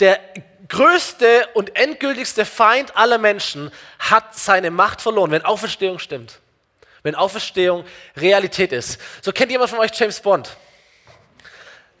der 0.00 0.20
größte 0.68 1.48
und 1.54 1.76
endgültigste 1.76 2.44
Feind 2.44 2.96
aller 2.96 3.18
Menschen 3.18 3.70
hat 3.98 4.36
seine 4.36 4.70
Macht 4.70 5.00
verloren, 5.00 5.30
wenn 5.30 5.44
Auferstehung 5.44 5.98
stimmt. 5.98 6.40
Wenn 7.02 7.14
Auferstehung 7.14 7.84
Realität 8.16 8.72
ist. 8.72 8.98
So 9.20 9.32
kennt 9.32 9.50
jemand 9.50 9.70
von 9.70 9.78
euch 9.78 9.90
James 9.94 10.20
Bond? 10.20 10.56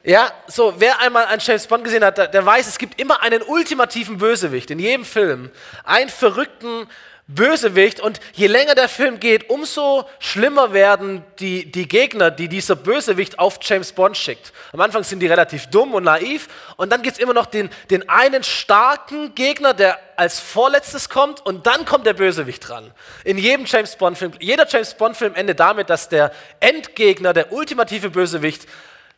Ja, 0.02 0.32
so, 0.46 0.74
wer 0.78 1.00
einmal 1.00 1.26
einen 1.26 1.40
James 1.40 1.66
Bond 1.66 1.84
gesehen 1.84 2.04
hat, 2.04 2.18
der, 2.18 2.28
der 2.28 2.44
weiß, 2.44 2.66
es 2.66 2.78
gibt 2.78 3.00
immer 3.00 3.22
einen 3.22 3.42
ultimativen 3.42 4.18
Bösewicht 4.18 4.70
in 4.70 4.78
jedem 4.78 5.04
Film. 5.04 5.50
Einen 5.82 6.10
verrückten 6.10 6.86
Bösewicht. 7.26 8.00
Und 8.00 8.20
je 8.34 8.46
länger 8.46 8.74
der 8.74 8.88
Film 8.88 9.18
geht, 9.18 9.48
umso 9.48 10.04
schlimmer 10.18 10.72
werden 10.72 11.24
die, 11.38 11.70
die 11.70 11.88
Gegner, 11.88 12.30
die 12.30 12.48
dieser 12.48 12.76
Bösewicht 12.76 13.38
auf 13.38 13.58
James 13.62 13.92
Bond 13.92 14.16
schickt. 14.16 14.52
Am 14.72 14.80
Anfang 14.80 15.04
sind 15.04 15.20
die 15.20 15.26
relativ 15.26 15.66
dumm 15.66 15.94
und 15.94 16.04
naiv. 16.04 16.48
Und 16.76 16.92
dann 16.92 17.02
gibt 17.02 17.16
es 17.16 17.22
immer 17.22 17.34
noch 17.34 17.46
den, 17.46 17.70
den 17.90 18.08
einen 18.08 18.42
starken 18.42 19.34
Gegner, 19.34 19.72
der 19.72 19.98
als 20.16 20.38
vorletztes 20.40 21.08
kommt. 21.08 21.44
Und 21.44 21.66
dann 21.66 21.86
kommt 21.86 22.06
der 22.06 22.14
Bösewicht 22.14 22.68
dran. 22.68 22.92
In 23.24 23.38
jedem 23.38 23.64
James 23.64 23.96
Bond-Film. 23.96 24.32
Jeder 24.40 24.66
James 24.68 24.94
Bond-Film 24.94 25.34
endet 25.34 25.60
damit, 25.60 25.88
dass 25.88 26.08
der 26.08 26.30
Endgegner, 26.60 27.32
der 27.32 27.52
ultimative 27.52 28.10
Bösewicht, 28.10 28.66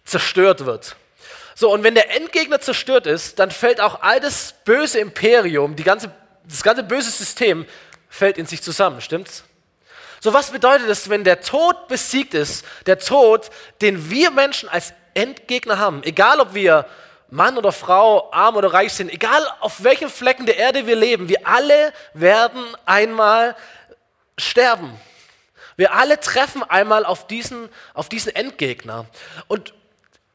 zerstört 0.04 0.64
wird. 0.64 0.96
So, 1.58 1.72
und 1.72 1.82
wenn 1.82 1.94
der 1.94 2.14
Endgegner 2.14 2.60
zerstört 2.60 3.06
ist, 3.06 3.38
dann 3.38 3.50
fällt 3.50 3.80
auch 3.80 4.02
all 4.02 4.20
das 4.20 4.54
böse 4.64 5.00
Imperium, 5.00 5.74
die 5.74 5.84
ganze, 5.84 6.10
das 6.46 6.62
ganze 6.62 6.82
böse 6.82 7.10
System 7.10 7.64
fällt 8.16 8.38
in 8.38 8.46
sich 8.46 8.62
zusammen, 8.62 9.00
stimmt's? 9.00 9.44
So, 10.20 10.32
was 10.32 10.50
bedeutet 10.50 10.88
es, 10.88 11.08
wenn 11.08 11.24
der 11.24 11.42
Tod 11.42 11.88
besiegt 11.88 12.34
ist, 12.34 12.64
der 12.86 12.98
Tod, 12.98 13.50
den 13.80 14.10
wir 14.10 14.30
Menschen 14.30 14.68
als 14.68 14.92
Endgegner 15.14 15.78
haben, 15.78 16.02
egal 16.02 16.40
ob 16.40 16.54
wir 16.54 16.86
Mann 17.28 17.58
oder 17.58 17.72
Frau, 17.72 18.30
arm 18.32 18.56
oder 18.56 18.72
reich 18.72 18.92
sind, 18.92 19.12
egal 19.12 19.46
auf 19.60 19.82
welchen 19.84 20.08
Flecken 20.08 20.46
der 20.46 20.56
Erde 20.56 20.86
wir 20.86 20.96
leben, 20.96 21.28
wir 21.28 21.46
alle 21.46 21.92
werden 22.14 22.64
einmal 22.86 23.56
sterben. 24.38 24.98
Wir 25.76 25.92
alle 25.92 26.18
treffen 26.18 26.62
einmal 26.62 27.04
auf 27.04 27.26
diesen, 27.26 27.68
auf 27.92 28.08
diesen 28.08 28.34
Endgegner. 28.34 29.06
Und 29.48 29.74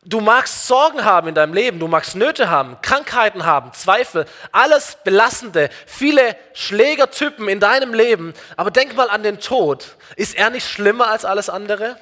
Du 0.03 0.19
magst 0.19 0.65
Sorgen 0.65 1.05
haben 1.05 1.27
in 1.27 1.35
deinem 1.35 1.53
Leben, 1.53 1.79
du 1.79 1.87
magst 1.87 2.15
Nöte 2.15 2.49
haben, 2.49 2.81
Krankheiten 2.81 3.45
haben, 3.45 3.71
Zweifel, 3.73 4.25
alles 4.51 4.97
Belastende, 5.03 5.69
viele 5.85 6.35
Schlägertypen 6.53 7.47
in 7.47 7.59
deinem 7.59 7.93
Leben. 7.93 8.33
Aber 8.57 8.71
denk 8.71 8.95
mal 8.95 9.11
an 9.11 9.21
den 9.21 9.39
Tod. 9.39 9.95
Ist 10.15 10.33
er 10.33 10.49
nicht 10.49 10.67
schlimmer 10.67 11.09
als 11.09 11.23
alles 11.23 11.49
andere? 11.49 11.97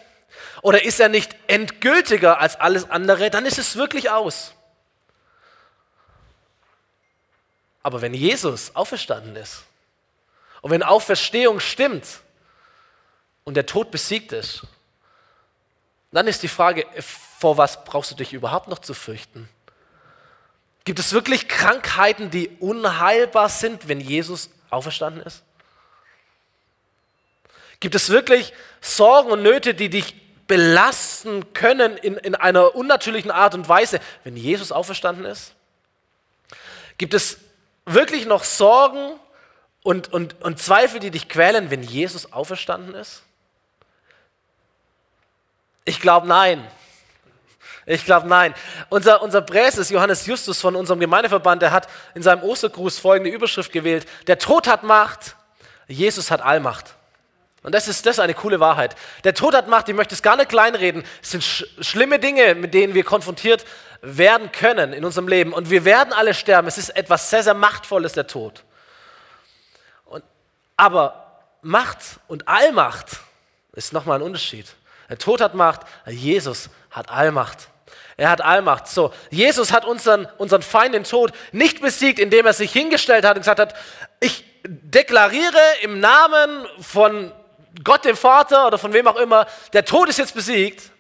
Oder 0.62 0.86
ist 0.86 1.01
er 1.01 1.10
nicht 1.10 1.36
endgültiger 1.48 2.39
als 2.39 2.58
alles 2.58 2.89
andere? 2.89 3.29
Dann 3.29 3.46
ist 3.46 3.58
es 3.58 3.75
wirklich 3.75 4.10
aus. 4.10 4.53
Aber 7.84 8.01
wenn 8.01 8.13
Jesus 8.13 8.75
auferstanden 8.77 9.36
ist 9.36 9.63
und 10.62 10.72
wenn 10.72 10.84
Auferstehung 10.84 11.60
stimmt 11.60 12.06
und 13.44 13.56
der 13.56 13.65
Tod 13.65 13.91
besiegt 13.91 14.32
ist, 14.32 14.62
dann 16.12 16.27
ist 16.27 16.44
die 16.44 16.48
Frage, 16.48 16.86
vor 17.39 17.58
was 17.58 17.86
brauchst 17.86 18.12
du 18.12 18.15
dich 18.15 18.34
überhaupt 18.34 18.67
noch 18.67 18.79
zu 18.79 18.93
fürchten? 18.93 19.48
Gibt 20.84 21.00
es 21.00 21.13
wirklich 21.13 21.48
Krankheiten, 21.48 22.29
die 22.29 22.50
unheilbar 22.60 23.48
sind, 23.48 23.88
wenn 23.88 24.01
Jesus 24.01 24.50
auferstanden 24.69 25.24
ist? 25.24 25.43
Gibt 27.79 27.96
es 27.96 28.10
wirklich 28.10 28.51
Sorgen 28.81 29.31
und 29.31 29.41
Nöte, 29.41 29.74
die 29.74 29.89
dich 29.89 30.15
belasten 30.48 31.53
können 31.53 31.96
in, 31.96 32.17
in 32.17 32.36
einer 32.36 32.75
unnatürlichen 32.75 33.31
Art 33.31 33.53
und 33.53 33.69
Weise, 33.69 34.01
wenn 34.25 34.36
Jesus 34.36 34.74
auferstanden 34.74 35.24
ist? 35.24 35.53
Gibt 36.98 37.13
es 37.13 37.38
wirklich 37.86 38.25
noch 38.25 38.43
Sorgen 38.43 39.17
und, 39.84 40.12
und, 40.12 40.41
und 40.41 40.60
Zweifel, 40.60 41.00
die 41.00 41.12
dich 41.12 41.29
quälen, 41.29 41.72
wenn 41.72 41.84
Jesus 41.84 42.34
auferstanden 42.34 42.96
ist? 42.96 43.24
Ich 45.86 46.01
glaube 46.01 46.27
nein. 46.27 46.69
Ich 47.89 48.05
glaube, 48.05 48.27
nein. 48.27 48.53
Unser, 48.89 49.24
unser 49.24 49.41
Präses, 49.41 49.89
Johannes 49.89 50.27
Justus 50.27 50.62
von 50.62 50.75
unserem 50.75 51.00
Gemeindeverband, 51.00 51.63
der 51.63 51.72
hat 51.72 51.88
in 52.13 52.22
seinem 52.22 52.43
Ostergruß 52.43 53.00
folgende 53.00 53.31
Überschrift 53.31 53.72
gewählt. 53.72 54.08
Der 54.27 54.38
Tod 54.38 54.67
hat 54.67 54.84
Macht, 54.84 55.36
Jesus 55.88 56.29
hat 56.29 56.39
Allmacht. 56.41 56.93
Und 57.63 57.74
das 57.74 57.88
ist, 57.88 58.05
das 58.05 58.17
ist 58.17 58.19
eine 58.19 58.36
coole 58.36 58.60
Wahrheit. 58.60 58.96
Der 59.24 59.34
Tod 59.34 59.55
hat 59.55 59.67
Macht, 59.67 59.89
ich 59.89 59.96
möchte 59.96 60.13
es 60.13 60.22
gar 60.22 60.36
nicht 60.36 60.50
kleinreden. 60.50 61.03
Es 61.24 61.31
sind 61.31 61.43
sch 61.43 61.65
schlimme 61.81 62.19
Dinge, 62.19 62.53
mit 62.53 62.75
denen 62.75 62.93
wir 62.93 63.03
konfrontiert 63.03 63.65
werden 64.03 64.51
können 64.51 64.93
in 64.93 65.03
unserem 65.03 65.27
Leben. 65.27 65.51
Und 65.51 65.72
wir 65.72 65.84
werden 65.84 66.13
alle 66.13 66.36
sterben. 66.36 66.67
Es 66.67 66.77
ist 66.77 66.89
etwas 66.89 67.31
sehr, 67.31 67.41
sehr 67.41 67.55
Machtvolles, 67.55 68.13
der 68.13 68.27
Tod. 68.27 68.63
Und, 70.05 70.24
aber 70.77 71.41
Macht 71.63 71.98
und 72.27 72.48
Allmacht 72.48 73.08
ist 73.74 73.93
nochmal 73.93 74.19
ein 74.19 74.24
Unterschied. 74.24 74.67
Der 75.10 75.17
Tod 75.17 75.41
hat 75.41 75.55
Macht, 75.55 75.81
Jesus 76.05 76.69
hat 76.91 77.10
Allmacht. 77.10 77.67
Er 78.19 78.29
hat 78.29 78.41
Allmacht. 78.41 78.88
So, 78.88 79.13
Jesus 79.29 79.71
hat 79.71 79.85
unseren, 79.85 80.27
unseren 80.38 80.61
Feind, 80.61 80.93
den 80.93 81.05
Tod, 81.05 81.31
nicht 81.53 81.81
besiegt, 81.81 82.19
indem 82.19 82.45
er 82.45 82.53
sich 82.53 82.71
hingestellt 82.71 83.23
hat 83.23 83.38
und 83.38 83.41
gesagt 83.41 83.61
hat, 83.61 83.75
ich 84.19 84.43
deklariere 84.65 85.61
im 85.83 86.01
Namen 86.01 86.65
von 86.81 87.31
Gott 87.81 88.03
dem 88.03 88.17
Vater 88.17 88.67
oder 88.67 88.77
von 88.77 88.91
wem 88.91 89.07
auch 89.07 89.15
immer, 89.15 89.47
der 89.71 89.85
Tod 89.85 90.09
ist 90.09 90.19
jetzt 90.19 90.35
besiegt, 90.35 90.91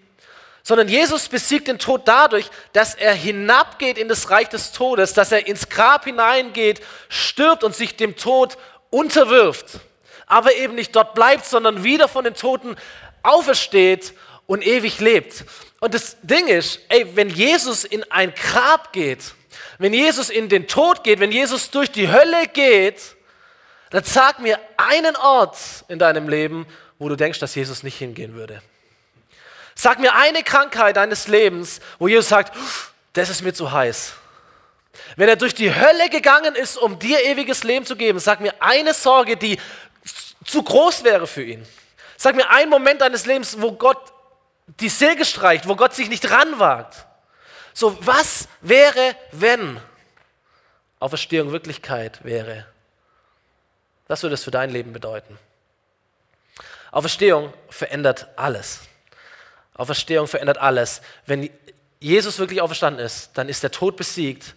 sondern 0.63 0.87
Jesus 0.87 1.27
besiegt 1.27 1.67
den 1.67 1.77
Tod 1.77 2.03
dadurch, 2.05 2.49
dass 2.71 2.95
er 2.95 3.13
hinabgeht 3.13 3.97
in 3.97 4.07
das 4.07 4.29
Reich 4.29 4.47
des 4.47 4.71
Todes, 4.71 5.13
dass 5.13 5.33
er 5.33 5.45
ins 5.45 5.67
Grab 5.67 6.05
hineingeht, 6.05 6.81
stirbt 7.09 7.65
und 7.65 7.75
sich 7.75 7.97
dem 7.97 8.15
Tod 8.15 8.57
unterwirft, 8.91 9.81
aber 10.25 10.55
eben 10.55 10.75
nicht 10.75 10.95
dort 10.95 11.15
bleibt, 11.15 11.45
sondern 11.45 11.83
wieder 11.83 12.07
von 12.07 12.23
den 12.23 12.33
Toten 12.33 12.77
aufersteht 13.23 14.13
und 14.45 14.65
ewig 14.65 15.01
lebt. 15.01 15.43
Und 15.79 15.93
das 15.93 16.17
Ding 16.21 16.47
ist, 16.47 16.79
ey, 16.89 17.15
wenn 17.15 17.29
Jesus 17.29 17.85
in 17.85 18.03
ein 18.11 18.33
Grab 18.33 18.91
geht, 18.91 19.33
wenn 19.77 19.93
Jesus 19.93 20.29
in 20.29 20.49
den 20.49 20.67
Tod 20.67 21.03
geht, 21.03 21.19
wenn 21.19 21.31
Jesus 21.31 21.71
durch 21.71 21.91
die 21.91 22.11
Hölle 22.11 22.47
geht, 22.47 23.15
dann 23.91 24.03
sag 24.03 24.39
mir 24.39 24.59
einen 24.77 25.15
Ort 25.15 25.57
in 25.87 25.99
deinem 25.99 26.27
Leben, 26.27 26.67
wo 26.99 27.07
du 27.09 27.15
denkst, 27.15 27.39
dass 27.39 27.55
Jesus 27.55 27.81
nicht 27.81 27.97
hingehen 27.97 28.35
würde. 28.35 28.61
Sag 29.73 29.99
mir 29.99 30.13
eine 30.13 30.43
Krankheit 30.43 30.97
deines 30.97 31.27
Lebens, 31.27 31.79
wo 31.97 32.09
Jesus 32.09 32.27
sagt, 32.27 32.55
das 33.13 33.29
ist 33.29 33.41
mir 33.41 33.53
zu 33.53 33.71
heiß. 33.71 34.13
Wenn 35.15 35.29
er 35.29 35.37
durch 35.37 35.55
die 35.55 35.73
Hölle 35.73 36.09
gegangen 36.09 36.55
ist, 36.55 36.77
um 36.77 36.99
dir 36.99 37.23
ewiges 37.23 37.63
Leben 37.63 37.85
zu 37.85 37.95
geben, 37.95 38.19
sag 38.19 38.41
mir 38.41 38.53
eine 38.59 38.93
Sorge, 38.93 39.37
die 39.37 39.57
zu 40.45 40.61
groß 40.61 41.05
wäre 41.05 41.25
für 41.25 41.43
ihn. 41.43 41.65
Sag 42.17 42.35
mir 42.35 42.49
einen 42.49 42.69
Moment 42.69 42.99
deines 42.99 43.25
Lebens, 43.25 43.61
wo 43.61 43.71
Gott 43.71 44.11
die 44.79 44.89
Säge 44.89 45.25
streicht, 45.25 45.67
wo 45.67 45.75
Gott 45.75 45.93
sich 45.93 46.09
nicht 46.09 46.29
ranwagt. 46.29 47.05
So, 47.73 47.97
was 48.05 48.47
wäre, 48.61 49.15
wenn 49.31 49.79
Auferstehung 50.99 51.51
Wirklichkeit 51.51 52.23
wäre? 52.23 52.65
Was 54.07 54.23
würde 54.23 54.35
es 54.35 54.43
für 54.43 54.51
dein 54.51 54.69
Leben 54.69 54.93
bedeuten? 54.93 55.37
Auferstehung 56.91 57.53
verändert 57.69 58.27
alles. 58.35 58.81
Auferstehung 59.75 60.27
verändert 60.27 60.57
alles. 60.57 61.01
Wenn 61.25 61.49
Jesus 61.99 62.39
wirklich 62.39 62.61
auferstanden 62.61 63.05
ist, 63.05 63.31
dann 63.35 63.49
ist 63.49 63.63
der 63.63 63.71
Tod 63.71 63.95
besiegt. 63.95 64.55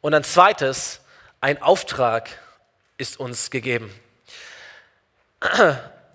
Und 0.00 0.14
ein 0.14 0.24
zweites, 0.24 1.00
ein 1.40 1.60
Auftrag 1.62 2.30
ist 2.96 3.20
uns 3.20 3.50
gegeben 3.50 3.92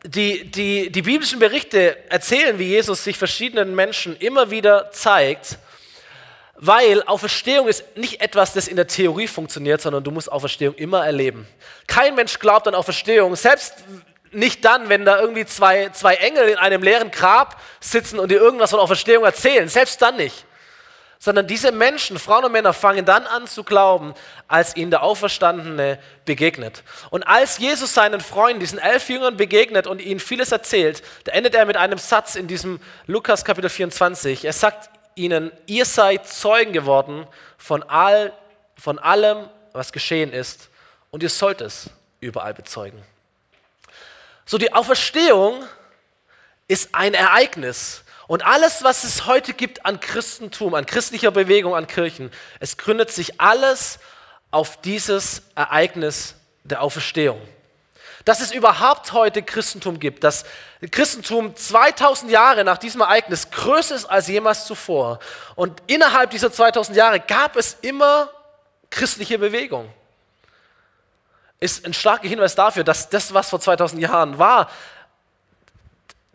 die, 0.07 0.49
die, 0.51 0.91
die 0.91 1.01
biblischen 1.01 1.39
Berichte 1.39 1.97
erzählen, 2.09 2.59
wie 2.59 2.65
Jesus 2.65 3.03
sich 3.03 3.17
verschiedenen 3.17 3.75
Menschen 3.75 4.15
immer 4.17 4.51
wieder 4.51 4.91
zeigt, 4.91 5.57
weil 6.55 7.03
Auferstehung 7.03 7.67
ist 7.67 7.97
nicht 7.97 8.21
etwas, 8.21 8.53
das 8.53 8.67
in 8.67 8.75
der 8.75 8.87
Theorie 8.87 9.27
funktioniert, 9.27 9.81
sondern 9.81 10.03
du 10.03 10.11
musst 10.11 10.31
Auferstehung 10.31 10.75
immer 10.75 11.05
erleben. 11.05 11.47
Kein 11.87 12.15
Mensch 12.15 12.39
glaubt 12.39 12.67
an 12.67 12.75
Auferstehung, 12.75 13.35
selbst 13.35 13.83
nicht 14.31 14.63
dann, 14.63 14.89
wenn 14.89 15.05
da 15.05 15.19
irgendwie 15.19 15.45
zwei, 15.45 15.89
zwei 15.89 16.15
Engel 16.15 16.49
in 16.49 16.57
einem 16.57 16.83
leeren 16.83 17.11
Grab 17.11 17.61
sitzen 17.79 18.19
und 18.19 18.29
dir 18.29 18.39
irgendwas 18.39 18.71
von 18.71 18.79
Auferstehung 18.79 19.23
erzählen, 19.23 19.67
selbst 19.67 20.01
dann 20.01 20.17
nicht 20.17 20.45
sondern 21.25 21.47
diese 21.47 21.71
Menschen, 21.71 22.19
Frauen 22.19 22.45
und 22.45 22.51
Männer, 22.51 22.71
fangen 22.71 23.03
dann 23.03 23.25
an 23.25 23.47
zu 23.47 23.63
glauben, 23.63 24.13
als 24.47 24.75
ihnen 24.75 24.91
der 24.91 25.01
Auferstandene 25.01 25.97
begegnet. 26.23 26.83
Und 27.09 27.23
als 27.23 27.57
Jesus 27.57 27.95
seinen 27.95 28.21
Freunden, 28.21 28.59
diesen 28.59 28.77
elf 28.77 29.09
Jüngern 29.09 29.35
begegnet 29.35 29.87
und 29.87 30.03
ihnen 30.03 30.19
vieles 30.19 30.51
erzählt, 30.51 31.01
da 31.23 31.31
endet 31.31 31.55
er 31.55 31.65
mit 31.65 31.77
einem 31.77 31.97
Satz 31.97 32.35
in 32.35 32.45
diesem 32.45 32.79
Lukas 33.07 33.43
Kapitel 33.43 33.71
24. 33.71 34.45
Er 34.45 34.53
sagt 34.53 34.91
ihnen, 35.15 35.51
ihr 35.65 35.85
seid 35.85 36.27
Zeugen 36.27 36.73
geworden 36.73 37.25
von, 37.57 37.81
all, 37.81 38.31
von 38.77 38.99
allem, 38.99 39.49
was 39.73 39.91
geschehen 39.91 40.31
ist, 40.31 40.69
und 41.09 41.23
ihr 41.23 41.29
sollt 41.29 41.59
es 41.59 41.89
überall 42.19 42.53
bezeugen. 42.53 43.01
So 44.45 44.59
die 44.59 44.71
Auferstehung 44.71 45.63
ist 46.67 46.93
ein 46.93 47.15
Ereignis, 47.15 48.03
und 48.27 48.45
alles, 48.45 48.83
was 48.83 49.03
es 49.03 49.25
heute 49.25 49.53
gibt 49.53 49.85
an 49.85 49.99
Christentum, 49.99 50.73
an 50.73 50.85
christlicher 50.85 51.31
Bewegung, 51.31 51.75
an 51.75 51.87
Kirchen, 51.87 52.31
es 52.59 52.77
gründet 52.77 53.11
sich 53.11 53.39
alles 53.39 53.99
auf 54.51 54.81
dieses 54.81 55.43
Ereignis 55.55 56.35
der 56.63 56.81
Auferstehung. 56.81 57.41
dass 58.25 58.39
es 58.39 58.51
überhaupt 58.51 59.13
heute 59.13 59.43
Christentum 59.43 59.99
gibt, 59.99 60.23
dass 60.23 60.45
Christentum 60.89 61.55
2000 61.55 62.31
Jahre 62.31 62.63
nach 62.63 62.79
diesem 62.79 63.01
Ereignis 63.01 63.51
größer 63.51 63.93
ist 63.93 64.05
als 64.05 64.27
jemals 64.27 64.65
zuvor. 64.65 65.19
Und 65.55 65.83
innerhalb 65.85 66.31
dieser 66.31 66.51
2000 66.51 66.97
Jahre 66.97 67.19
gab 67.19 67.55
es 67.55 67.77
immer 67.81 68.31
christliche 68.89 69.37
Bewegung. 69.37 69.93
Ist 71.59 71.85
ein 71.85 71.93
starker 71.93 72.27
Hinweis 72.27 72.55
dafür, 72.55 72.83
dass 72.83 73.09
das, 73.09 73.31
was 73.33 73.49
vor 73.49 73.59
2000 73.59 74.01
Jahren 74.01 74.39
war, 74.39 74.71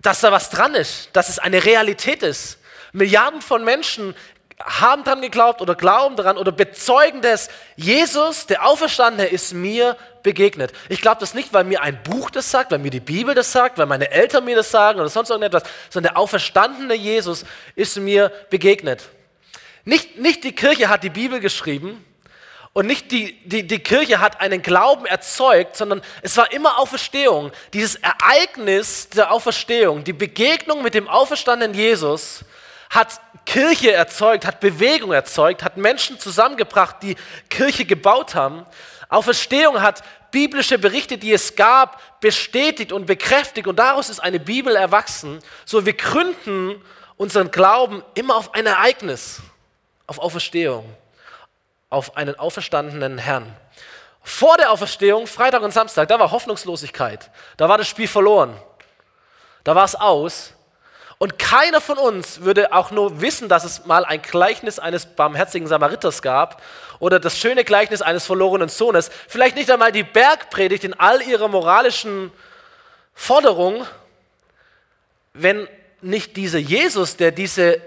dass 0.02 0.20
da 0.20 0.32
was 0.32 0.50
dran 0.50 0.74
ist, 0.74 1.10
dass 1.12 1.28
es 1.28 1.38
eine 1.38 1.64
Realität 1.64 2.22
ist. 2.22 2.58
Milliarden 2.92 3.42
von 3.42 3.64
Menschen 3.64 4.14
haben 4.58 5.04
daran 5.04 5.22
geglaubt 5.22 5.62
oder 5.62 5.74
glauben 5.74 6.16
daran 6.16 6.36
oder 6.36 6.52
bezeugen 6.52 7.22
das, 7.22 7.48
Jesus, 7.76 8.46
der 8.46 8.66
Auferstandene, 8.66 9.28
ist 9.28 9.54
mir 9.54 9.96
begegnet. 10.22 10.72
Ich 10.88 11.00
glaube 11.00 11.18
das 11.20 11.32
nicht, 11.32 11.52
weil 11.54 11.64
mir 11.64 11.80
ein 11.80 12.02
Buch 12.02 12.30
das 12.30 12.50
sagt, 12.50 12.70
weil 12.70 12.78
mir 12.78 12.90
die 12.90 13.00
Bibel 13.00 13.34
das 13.34 13.52
sagt, 13.52 13.78
weil 13.78 13.86
meine 13.86 14.10
Eltern 14.10 14.44
mir 14.44 14.56
das 14.56 14.70
sagen 14.70 15.00
oder 15.00 15.08
sonst 15.08 15.30
irgendetwas, 15.30 15.62
sondern 15.88 16.12
der 16.12 16.20
auferstandene 16.20 16.94
Jesus 16.94 17.44
ist 17.74 17.96
mir 17.96 18.30
begegnet. 18.50 19.08
Nicht, 19.84 20.18
nicht 20.18 20.44
die 20.44 20.54
Kirche 20.54 20.88
hat 20.88 21.04
die 21.04 21.10
Bibel 21.10 21.40
geschrieben 21.40 22.04
und 22.72 22.86
nicht 22.86 23.10
die, 23.10 23.32
die, 23.44 23.66
die 23.66 23.80
Kirche 23.80 24.20
hat 24.20 24.40
einen 24.40 24.62
Glauben 24.62 25.04
erzeugt, 25.04 25.76
sondern 25.76 26.02
es 26.22 26.36
war 26.36 26.52
immer 26.52 26.78
Auferstehung. 26.78 27.50
Dieses 27.72 27.96
Ereignis 27.96 29.08
der 29.08 29.32
Auferstehung, 29.32 30.04
die 30.04 30.12
Begegnung 30.12 30.82
mit 30.82 30.94
dem 30.94 31.08
auferstandenen 31.08 31.74
Jesus, 31.74 32.44
hat 32.88 33.20
Kirche 33.44 33.92
erzeugt, 33.92 34.46
hat 34.46 34.60
Bewegung 34.60 35.12
erzeugt, 35.12 35.64
hat 35.64 35.76
Menschen 35.76 36.18
zusammengebracht, 36.20 36.96
die 37.02 37.16
Kirche 37.48 37.84
gebaut 37.84 38.34
haben. 38.34 38.64
Auferstehung 39.08 39.82
hat 39.82 40.02
biblische 40.30 40.78
Berichte, 40.78 41.18
die 41.18 41.32
es 41.32 41.56
gab, 41.56 42.20
bestätigt 42.20 42.92
und 42.92 43.06
bekräftigt 43.06 43.66
und 43.66 43.78
daraus 43.78 44.08
ist 44.08 44.20
eine 44.20 44.38
Bibel 44.38 44.76
erwachsen. 44.76 45.40
So, 45.64 45.86
wir 45.86 45.94
gründen 45.94 46.80
unseren 47.16 47.50
Glauben 47.50 48.02
immer 48.14 48.36
auf 48.36 48.54
ein 48.54 48.66
Ereignis, 48.66 49.40
auf 50.06 50.18
Auferstehung, 50.18 50.84
auf 51.90 52.16
einen 52.16 52.38
auferstandenen 52.38 53.18
Herrn. 53.18 53.54
Vor 54.22 54.56
der 54.56 54.70
Auferstehung, 54.70 55.26
Freitag 55.26 55.62
und 55.62 55.72
Samstag, 55.72 56.08
da 56.08 56.18
war 56.18 56.30
Hoffnungslosigkeit, 56.30 57.30
da 57.56 57.68
war 57.68 57.78
das 57.78 57.88
Spiel 57.88 58.08
verloren, 58.08 58.54
da 59.64 59.74
war 59.74 59.84
es 59.84 59.94
aus. 59.94 60.54
Und 61.18 61.38
keiner 61.38 61.82
von 61.82 61.98
uns 61.98 62.40
würde 62.40 62.72
auch 62.72 62.90
nur 62.90 63.20
wissen, 63.20 63.50
dass 63.50 63.64
es 63.64 63.84
mal 63.84 64.06
ein 64.06 64.22
Gleichnis 64.22 64.78
eines 64.78 65.04
barmherzigen 65.04 65.68
Samariters 65.68 66.22
gab 66.22 66.62
oder 66.98 67.20
das 67.20 67.38
schöne 67.38 67.62
Gleichnis 67.62 68.00
eines 68.00 68.24
verlorenen 68.24 68.70
Sohnes. 68.70 69.10
Vielleicht 69.28 69.56
nicht 69.56 69.70
einmal 69.70 69.92
die 69.92 70.02
Bergpredigt 70.02 70.84
in 70.84 70.94
all 70.94 71.20
ihrer 71.20 71.48
moralischen 71.48 72.32
Forderung, 73.12 73.86
wenn 75.34 75.68
nicht 76.00 76.36
dieser 76.38 76.58
Jesus, 76.58 77.16
der 77.16 77.32
diese 77.32 77.82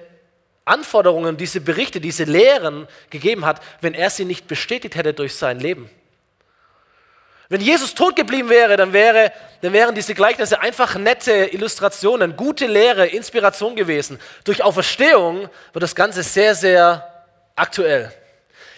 Anforderungen, 0.65 1.37
diese 1.37 1.61
Berichte, 1.61 1.99
diese 1.99 2.23
Lehren 2.23 2.87
gegeben 3.09 3.45
hat, 3.45 3.61
wenn 3.81 3.93
er 3.93 4.09
sie 4.09 4.25
nicht 4.25 4.47
bestätigt 4.47 4.95
hätte 4.95 5.13
durch 5.13 5.35
sein 5.35 5.59
Leben. 5.59 5.89
Wenn 7.49 7.61
Jesus 7.61 7.93
tot 7.93 8.15
geblieben 8.15 8.49
wäre, 8.49 8.77
dann, 8.77 8.93
wäre, 8.93 9.31
dann 9.61 9.73
wären 9.73 9.93
diese 9.93 10.15
Gleichnisse 10.15 10.61
einfach 10.61 10.95
nette 10.95 11.31
Illustrationen, 11.31 12.35
gute 12.35 12.65
Lehre, 12.65 13.05
Inspiration 13.05 13.75
gewesen. 13.75 14.19
Durch 14.45 14.63
Auferstehung 14.63 15.49
wird 15.73 15.83
das 15.83 15.93
Ganze 15.93 16.23
sehr, 16.23 16.55
sehr 16.55 17.25
aktuell. 17.55 18.11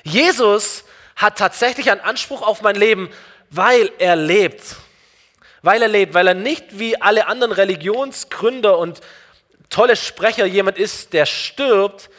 Jesus 0.04 0.84
hat 1.16 1.38
tatsächlich 1.38 1.92
einen 1.92 2.02
Anspruch 2.02 2.42
auf 2.42 2.62
mein 2.62 2.76
Leben, 2.76 3.10
weil 3.50 3.92
er 4.00 4.16
lebt. 4.16 4.76
Weil 5.62 5.82
er 5.82 5.88
lebt, 5.88 6.14
weil 6.14 6.28
er 6.28 6.34
nicht 6.34 6.78
wie 6.78 7.00
alle 7.02 7.28
anderen 7.28 7.54
Religionsgründer 7.54 8.78
und 8.78 9.00
tolle 9.76 9.96
Sprecher 9.98 10.46
jemand 10.46 10.78
ist, 10.78 11.12
der 11.12 11.26
stirbt, 11.26 12.10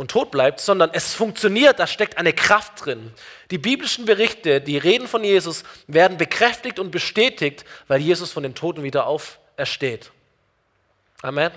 und 0.00 0.10
tot 0.10 0.30
bleibt, 0.30 0.60
sondern 0.60 0.88
es 0.94 1.12
funktioniert, 1.12 1.78
da 1.78 1.86
steckt 1.86 2.16
eine 2.16 2.32
Kraft 2.32 2.86
drin. 2.86 3.12
Die 3.50 3.58
biblischen 3.58 4.06
Berichte, 4.06 4.62
die 4.62 4.78
Reden 4.78 5.06
von 5.06 5.22
Jesus 5.22 5.62
werden 5.88 6.16
bekräftigt 6.16 6.78
und 6.78 6.90
bestätigt, 6.90 7.66
weil 7.86 8.00
Jesus 8.00 8.32
von 8.32 8.42
den 8.42 8.54
Toten 8.54 8.82
wieder 8.82 9.06
aufersteht. 9.06 10.10
Amen. 11.20 11.50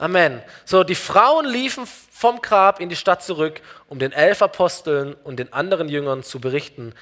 Amen. 0.00 0.42
So, 0.64 0.82
die 0.82 0.96
Frauen 0.96 1.46
liefen 1.46 1.86
vom 2.10 2.42
Grab 2.42 2.80
in 2.80 2.88
die 2.88 2.96
Stadt 2.96 3.22
zurück, 3.22 3.60
um 3.88 4.00
den 4.00 4.10
elf 4.10 4.42
Aposteln 4.42 5.14
und 5.22 5.36
den 5.36 5.52
anderen 5.52 5.88
Jüngern 5.88 6.24
zu 6.24 6.40
berichten, 6.40 6.92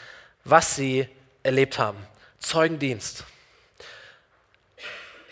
was 0.45 0.77
sie 0.77 1.09
erlebt 1.43 1.79
haben. 1.79 1.99
Zeugendienst. 2.41 3.25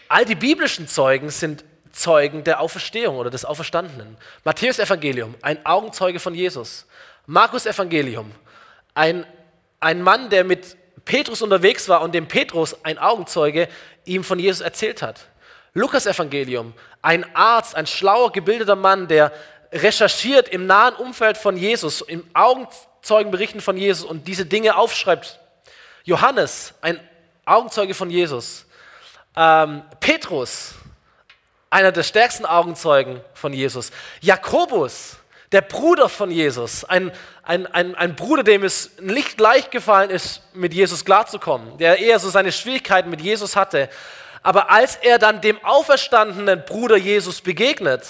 All 0.09 0.25
die 0.25 0.35
biblischen 0.35 0.89
Zeugen 0.89 1.29
sind 1.29 1.63
Zeugen 2.01 2.45
der 2.45 2.61
Auferstehung 2.61 3.17
oder 3.17 3.31
des 3.31 3.45
Auferstandenen. 3.45 4.17
Matthäus 4.45 4.79
Evangelium, 4.79 5.35
ein 5.43 5.65
Augenzeuge 5.67 6.19
von 6.19 6.35
Jesus. 6.35 6.87
Markus 7.27 7.67
Evangelium, 7.67 8.33
ein, 8.95 9.27
ein 9.79 10.03
Mann, 10.03 10.31
der 10.31 10.45
mit 10.45 10.77
Petrus 11.05 11.43
unterwegs 11.43 11.89
war 11.89 12.03
und 12.03 12.15
dem 12.15 12.27
Petrus, 12.27 12.77
ein 12.85 12.99
Augenzeuge, 12.99 13.69
ihm 14.05 14.25
von 14.25 14.39
Jesus 14.39 14.61
erzählt 14.61 15.03
hat. 15.03 15.21
Lukas 15.75 16.07
Evangelium, 16.07 16.73
ein 17.03 17.25
Arzt, 17.37 17.77
ein 17.77 17.87
schlauer, 17.87 18.33
gebildeter 18.33 18.77
Mann, 18.77 19.07
der 19.07 19.33
recherchiert 19.73 20.49
im 20.49 20.67
nahen 20.67 20.95
Umfeld 20.95 21.37
von 21.37 21.57
Jesus, 21.57 22.01
im 22.01 22.25
Augenzeugenberichten 22.35 23.61
von 23.61 23.77
Jesus 23.77 24.05
und 24.05 24.27
diese 24.27 24.47
Dinge 24.47 24.77
aufschreibt. 24.77 25.39
Johannes, 26.05 26.75
ein 26.81 26.99
Augenzeuge 27.45 27.95
von 27.95 28.11
Jesus. 28.11 28.67
Ähm, 29.37 29.83
Petrus, 30.01 30.75
einer 31.71 31.93
der 31.93 32.03
stärksten 32.03 32.45
Augenzeugen 32.45 33.21
von 33.33 33.53
Jesus. 33.53 33.93
Jakobus, 34.21 35.17
der 35.53 35.63
Bruder 35.63 36.09
von 36.09 36.31
Jesus, 36.31 36.85
ein, 36.85 37.13
ein, 37.43 37.67
ein, 37.69 37.95
ein 37.95 38.17
Bruder, 38.17 38.43
dem 38.43 38.65
es 38.65 38.99
nicht 39.01 39.41
leicht 39.41 39.71
gefallen 39.71 40.11
ist, 40.11 40.43
mit 40.53 40.75
Jesus 40.75 41.05
klarzukommen, 41.05 41.79
der 41.79 41.99
eher 41.99 42.19
so 42.19 42.29
seine 42.29 42.53
Schwierigkeiten 42.53 43.11
mit 43.11 43.21
Jesus 43.21 43.57
hatte. 43.57 43.89
Aber 44.43 44.71
als 44.71 44.97
er 44.97 45.19
dann 45.19 45.41
dem 45.41 45.63
auferstandenen 45.65 46.65
Bruder 46.65 46.97
Jesus 46.97 47.41
begegnet, 47.41 48.05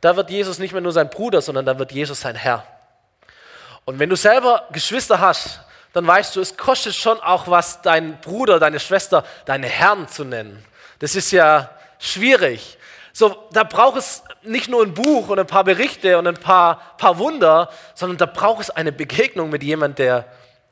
da 0.00 0.16
wird 0.16 0.30
Jesus 0.30 0.58
nicht 0.58 0.72
mehr 0.72 0.80
nur 0.80 0.92
sein 0.92 1.10
Bruder, 1.10 1.40
sondern 1.42 1.64
dann 1.64 1.78
wird 1.78 1.92
Jesus 1.92 2.20
sein 2.20 2.34
Herr. 2.34 2.66
Und 3.84 3.98
wenn 3.98 4.10
du 4.10 4.16
selber 4.16 4.66
Geschwister 4.72 5.20
hast, 5.20 5.60
dann 5.92 6.06
weißt 6.06 6.34
du, 6.34 6.40
es 6.40 6.56
kostet 6.56 6.94
schon 6.94 7.20
auch 7.20 7.48
was, 7.48 7.82
deinen 7.82 8.18
Bruder, 8.20 8.58
deine 8.58 8.80
Schwester, 8.80 9.24
deine 9.44 9.66
Herren 9.66 10.08
zu 10.08 10.24
nennen. 10.24 10.64
Das 10.98 11.14
ist 11.14 11.30
ja 11.30 11.70
schwierig. 12.02 12.76
So, 13.14 13.48
da 13.52 13.62
braucht 13.64 13.98
es 13.98 14.22
nicht 14.42 14.68
nur 14.68 14.82
ein 14.82 14.94
Buch 14.94 15.28
und 15.28 15.38
ein 15.38 15.46
paar 15.46 15.64
Berichte 15.64 16.18
und 16.18 16.26
ein 16.26 16.36
paar, 16.36 16.96
paar 16.98 17.18
Wunder, 17.18 17.70
sondern 17.94 18.18
da 18.18 18.26
braucht 18.26 18.62
es 18.62 18.70
eine 18.70 18.90
Begegnung 18.90 19.50
mit 19.50 19.62
jemandem, 19.62 20.06
der 20.06 20.26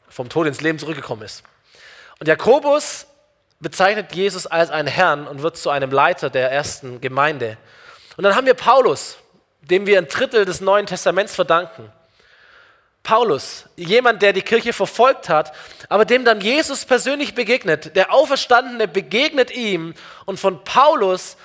vom 0.08 0.28
Tod 0.28 0.46
ins 0.46 0.60
Leben 0.60 0.78
zurückgekommen 0.78 1.22
ist. 1.22 1.44
Und 2.18 2.26
Jakobus 2.26 3.06
bezeichnet 3.60 4.12
Jesus 4.14 4.46
als 4.46 4.70
einen 4.70 4.88
Herrn 4.88 5.28
und 5.28 5.42
wird 5.42 5.56
zu 5.56 5.70
einem 5.70 5.90
Leiter 5.90 6.30
der 6.30 6.50
ersten 6.50 7.00
Gemeinde. 7.00 7.58
Und 8.16 8.24
dann 8.24 8.34
haben 8.34 8.46
wir 8.46 8.54
Paulus, 8.54 9.18
dem 9.60 9.86
wir 9.86 9.98
ein 9.98 10.08
Drittel 10.08 10.44
des 10.44 10.60
Neuen 10.60 10.86
Testaments 10.86 11.34
verdanken. 11.34 11.92
Paulus, 13.02 13.64
jemand, 13.76 14.22
der 14.22 14.32
die 14.32 14.42
Kirche 14.42 14.72
verfolgt 14.72 15.28
hat, 15.28 15.52
aber 15.88 16.04
dem 16.04 16.24
dann 16.24 16.40
Jesus 16.40 16.84
persönlich 16.84 17.34
begegnet. 17.34 17.96
Der 17.96 18.12
Auferstandene 18.12 18.86
begegnet 18.88 19.50
ihm 19.50 19.94
und 20.26 20.38
von 20.38 20.62
Paulus, 20.64 21.36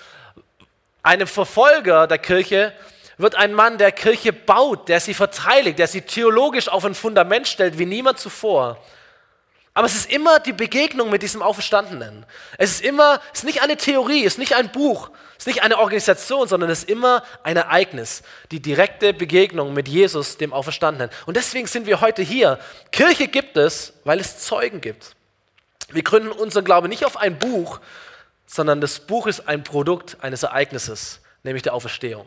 einem 1.02 1.28
Verfolger 1.28 2.08
der 2.08 2.18
Kirche, 2.18 2.74
wird 3.18 3.36
ein 3.36 3.54
Mann, 3.54 3.78
der 3.78 3.92
Kirche 3.92 4.34
baut, 4.34 4.90
der 4.90 5.00
sie 5.00 5.14
verteidigt, 5.14 5.80
der 5.80 5.88
sie 5.88 6.02
theologisch 6.02 6.68
auf 6.68 6.84
ein 6.84 6.96
Fundament 6.96 7.48
stellt 7.48 7.78
wie 7.78 7.86
niemand 7.86 8.20
zuvor. 8.20 8.78
Aber 9.78 9.88
es 9.88 9.94
ist 9.94 10.10
immer 10.10 10.40
die 10.40 10.54
Begegnung 10.54 11.10
mit 11.10 11.22
diesem 11.22 11.42
Auferstandenen. 11.42 12.26
Es 12.58 12.72
ist 12.72 12.82
immer, 12.82 13.20
es 13.34 13.40
ist 13.40 13.46
nicht 13.46 13.62
eine 13.62 13.76
Theorie, 13.76 14.26
es 14.26 14.34
ist 14.34 14.40
nicht 14.40 14.56
ein 14.56 14.72
Buch, 14.72 15.12
es 15.34 15.40
ist 15.40 15.48
nicht 15.48 15.64
eine 15.64 15.78
Organisation, 15.78 16.48
sondern 16.48 16.70
es 16.70 16.80
ist 16.80 16.90
immer 16.90 17.24
ein 17.44 17.58
Ereignis. 17.58 18.24
Die 18.52 18.62
direkte 18.62 19.14
Begegnung 19.14 19.74
mit 19.74 19.90
Jesus, 19.90 20.38
dem 20.38 20.54
Auferstandenen. 20.54 21.10
Und 21.26 21.36
deswegen 21.36 21.68
sind 21.68 21.88
wir 21.88 22.00
heute 22.00 22.22
hier. 22.22 22.58
Kirche 22.94 23.28
gibt 23.28 23.58
es, 23.58 23.92
weil 24.06 24.22
es 24.22 24.40
Zeugen 24.40 24.80
gibt. 24.80 25.14
Wir 25.90 26.04
gründen 26.04 26.32
unseren 26.32 26.64
Glaube 26.64 26.88
nicht 26.88 27.04
auf 27.04 27.18
ein 27.18 27.38
Buch, 27.38 27.82
sondern 28.48 28.80
das 28.80 29.02
Buch 29.02 29.28
ist 29.28 29.50
ein 29.50 29.66
Produkt 29.66 30.16
eines 30.22 30.44
Ereignisses, 30.44 31.20
nämlich 31.44 31.64
der 31.64 31.74
Auferstehung. 31.74 32.26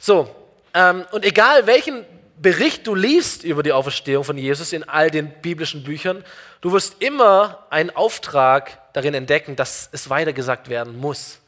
So, 0.00 0.28
ähm, 0.74 1.06
und 1.12 1.24
egal 1.24 1.68
welchen 1.68 2.04
Bericht 2.42 2.88
du 2.88 2.96
liest 2.96 3.44
über 3.44 3.62
die 3.62 3.72
Auferstehung 3.72 4.24
von 4.24 4.36
Jesus 4.36 4.72
in 4.72 4.82
all 4.88 5.10
den 5.12 5.30
biblischen 5.30 5.84
Büchern, 5.84 6.24
du 6.60 6.72
wirst 6.72 7.00
immer 7.00 7.64
einen 7.70 7.90
Auftrag 7.90 8.92
darin 8.94 9.14
entdecken, 9.14 9.54
dass 9.54 9.88
es 9.92 10.10
weitergesagt 10.10 10.68
werden 10.68 10.98
muss. 10.98 11.38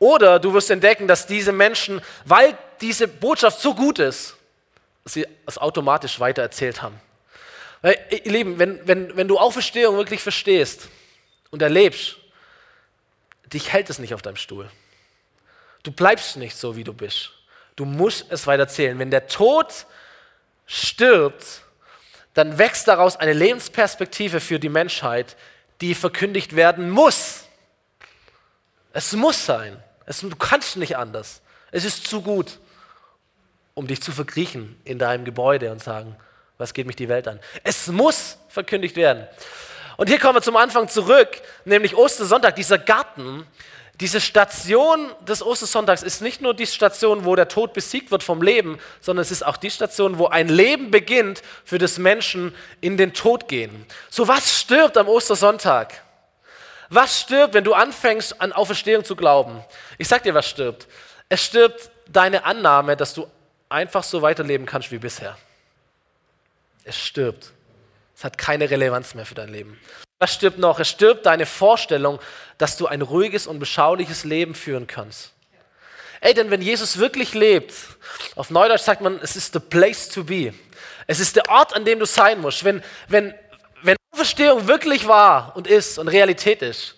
Oder 0.00 0.40
du 0.40 0.52
wirst 0.52 0.68
entdecken, 0.70 1.06
dass 1.06 1.28
diese 1.28 1.52
Menschen, 1.52 2.02
weil 2.24 2.58
diese 2.80 3.06
Botschaft 3.06 3.60
so 3.60 3.72
gut 3.72 4.00
ist, 4.00 4.36
sie 5.04 5.24
es 5.46 5.58
automatisch 5.58 6.18
weitererzählt 6.18 6.82
haben. 6.82 7.00
Weil, 7.82 7.98
ihr 8.10 8.32
Lieben, 8.32 8.58
wenn, 8.58 8.86
wenn, 8.86 9.16
wenn 9.16 9.28
du 9.28 9.38
Auferstehung 9.38 9.96
wirklich 9.96 10.22
verstehst 10.22 10.88
und 11.50 11.62
erlebst, 11.62 12.16
dich 13.52 13.72
hält 13.72 13.90
es 13.90 14.00
nicht 14.00 14.12
auf 14.12 14.22
deinem 14.22 14.36
Stuhl. 14.36 14.68
Du 15.84 15.92
bleibst 15.92 16.36
nicht 16.36 16.56
so, 16.56 16.74
wie 16.74 16.84
du 16.84 16.92
bist. 16.92 17.30
Du 17.76 17.84
musst 17.84 18.26
es 18.30 18.46
weiter 18.48 18.66
zählen. 18.66 18.98
Wenn 18.98 19.10
der 19.10 19.28
Tod 19.28 19.86
stirbt, 20.72 21.60
dann 22.32 22.56
wächst 22.56 22.88
daraus 22.88 23.16
eine 23.16 23.34
Lebensperspektive 23.34 24.40
für 24.40 24.58
die 24.58 24.70
Menschheit, 24.70 25.36
die 25.82 25.94
verkündigt 25.94 26.56
werden 26.56 26.88
muss. 26.88 27.44
Es 28.94 29.12
muss 29.12 29.44
sein. 29.44 29.82
Es, 30.06 30.20
du 30.20 30.34
kannst 30.34 30.78
nicht 30.78 30.96
anders. 30.96 31.42
Es 31.72 31.84
ist 31.84 32.06
zu 32.06 32.22
gut, 32.22 32.58
um 33.74 33.86
dich 33.86 34.00
zu 34.02 34.12
verkriechen 34.12 34.80
in 34.84 34.98
deinem 34.98 35.26
Gebäude 35.26 35.70
und 35.70 35.82
sagen, 35.82 36.16
was 36.56 36.72
geht 36.72 36.86
mich 36.86 36.96
die 36.96 37.08
Welt 37.10 37.28
an? 37.28 37.38
Es 37.64 37.88
muss 37.88 38.38
verkündigt 38.48 38.96
werden. 38.96 39.28
Und 39.98 40.08
hier 40.08 40.18
kommen 40.18 40.36
wir 40.36 40.42
zum 40.42 40.56
Anfang 40.56 40.88
zurück, 40.88 41.28
nämlich 41.66 41.94
Ostersonntag, 41.94 42.56
dieser 42.56 42.78
Garten, 42.78 43.46
diese 44.02 44.20
Station 44.20 45.12
des 45.20 45.44
Ostersonntags 45.44 46.02
ist 46.02 46.22
nicht 46.22 46.40
nur 46.40 46.54
die 46.54 46.66
Station, 46.66 47.24
wo 47.24 47.36
der 47.36 47.46
Tod 47.46 47.72
besiegt 47.72 48.10
wird 48.10 48.24
vom 48.24 48.42
Leben, 48.42 48.80
sondern 49.00 49.22
es 49.22 49.30
ist 49.30 49.46
auch 49.46 49.56
die 49.56 49.70
Station, 49.70 50.18
wo 50.18 50.26
ein 50.26 50.48
Leben 50.48 50.90
beginnt, 50.90 51.40
für 51.64 51.78
das 51.78 51.98
Menschen 51.98 52.52
in 52.80 52.96
den 52.96 53.14
Tod 53.14 53.46
gehen. 53.46 53.86
So 54.10 54.26
was 54.26 54.58
stirbt 54.58 54.96
am 54.96 55.06
Ostersonntag? 55.06 56.02
Was 56.88 57.20
stirbt, 57.20 57.54
wenn 57.54 57.62
du 57.62 57.74
anfängst 57.74 58.40
an 58.40 58.52
Auferstehung 58.52 59.04
zu 59.04 59.14
glauben? 59.14 59.62
Ich 59.98 60.08
sag 60.08 60.24
dir, 60.24 60.34
was 60.34 60.48
stirbt. 60.48 60.88
Es 61.28 61.44
stirbt 61.44 61.88
deine 62.08 62.44
Annahme, 62.44 62.96
dass 62.96 63.14
du 63.14 63.28
einfach 63.68 64.02
so 64.02 64.20
weiterleben 64.20 64.66
kannst 64.66 64.90
wie 64.90 64.98
bisher. 64.98 65.38
Es 66.82 66.98
stirbt. 66.98 67.52
Es 68.22 68.24
hat 68.24 68.38
keine 68.38 68.70
Relevanz 68.70 69.16
mehr 69.16 69.26
für 69.26 69.34
dein 69.34 69.48
Leben. 69.48 69.80
Was 70.20 70.32
stirbt 70.32 70.56
noch? 70.56 70.78
Es 70.78 70.88
stirbt 70.88 71.26
deine 71.26 71.44
Vorstellung, 71.44 72.20
dass 72.56 72.76
du 72.76 72.86
ein 72.86 73.02
ruhiges 73.02 73.48
und 73.48 73.58
beschauliches 73.58 74.22
Leben 74.22 74.54
führen 74.54 74.86
kannst. 74.86 75.32
Ey, 76.20 76.32
denn 76.32 76.48
wenn 76.52 76.62
Jesus 76.62 76.98
wirklich 76.98 77.34
lebt, 77.34 77.74
auf 78.36 78.50
Neudeutsch 78.50 78.82
sagt 78.82 79.00
man, 79.00 79.18
es 79.24 79.34
ist 79.34 79.54
the 79.54 79.58
place 79.58 80.08
to 80.08 80.22
be. 80.22 80.54
Es 81.08 81.18
ist 81.18 81.34
der 81.34 81.48
Ort, 81.48 81.74
an 81.74 81.84
dem 81.84 81.98
du 81.98 82.06
sein 82.06 82.40
musst. 82.40 82.62
Wenn, 82.62 82.84
wenn, 83.08 83.34
wenn 83.82 83.96
Auferstehung 84.12 84.68
wirklich 84.68 85.08
wahr 85.08 85.50
und 85.56 85.66
ist 85.66 85.98
und 85.98 86.06
Realität 86.06 86.62
ist, 86.62 86.94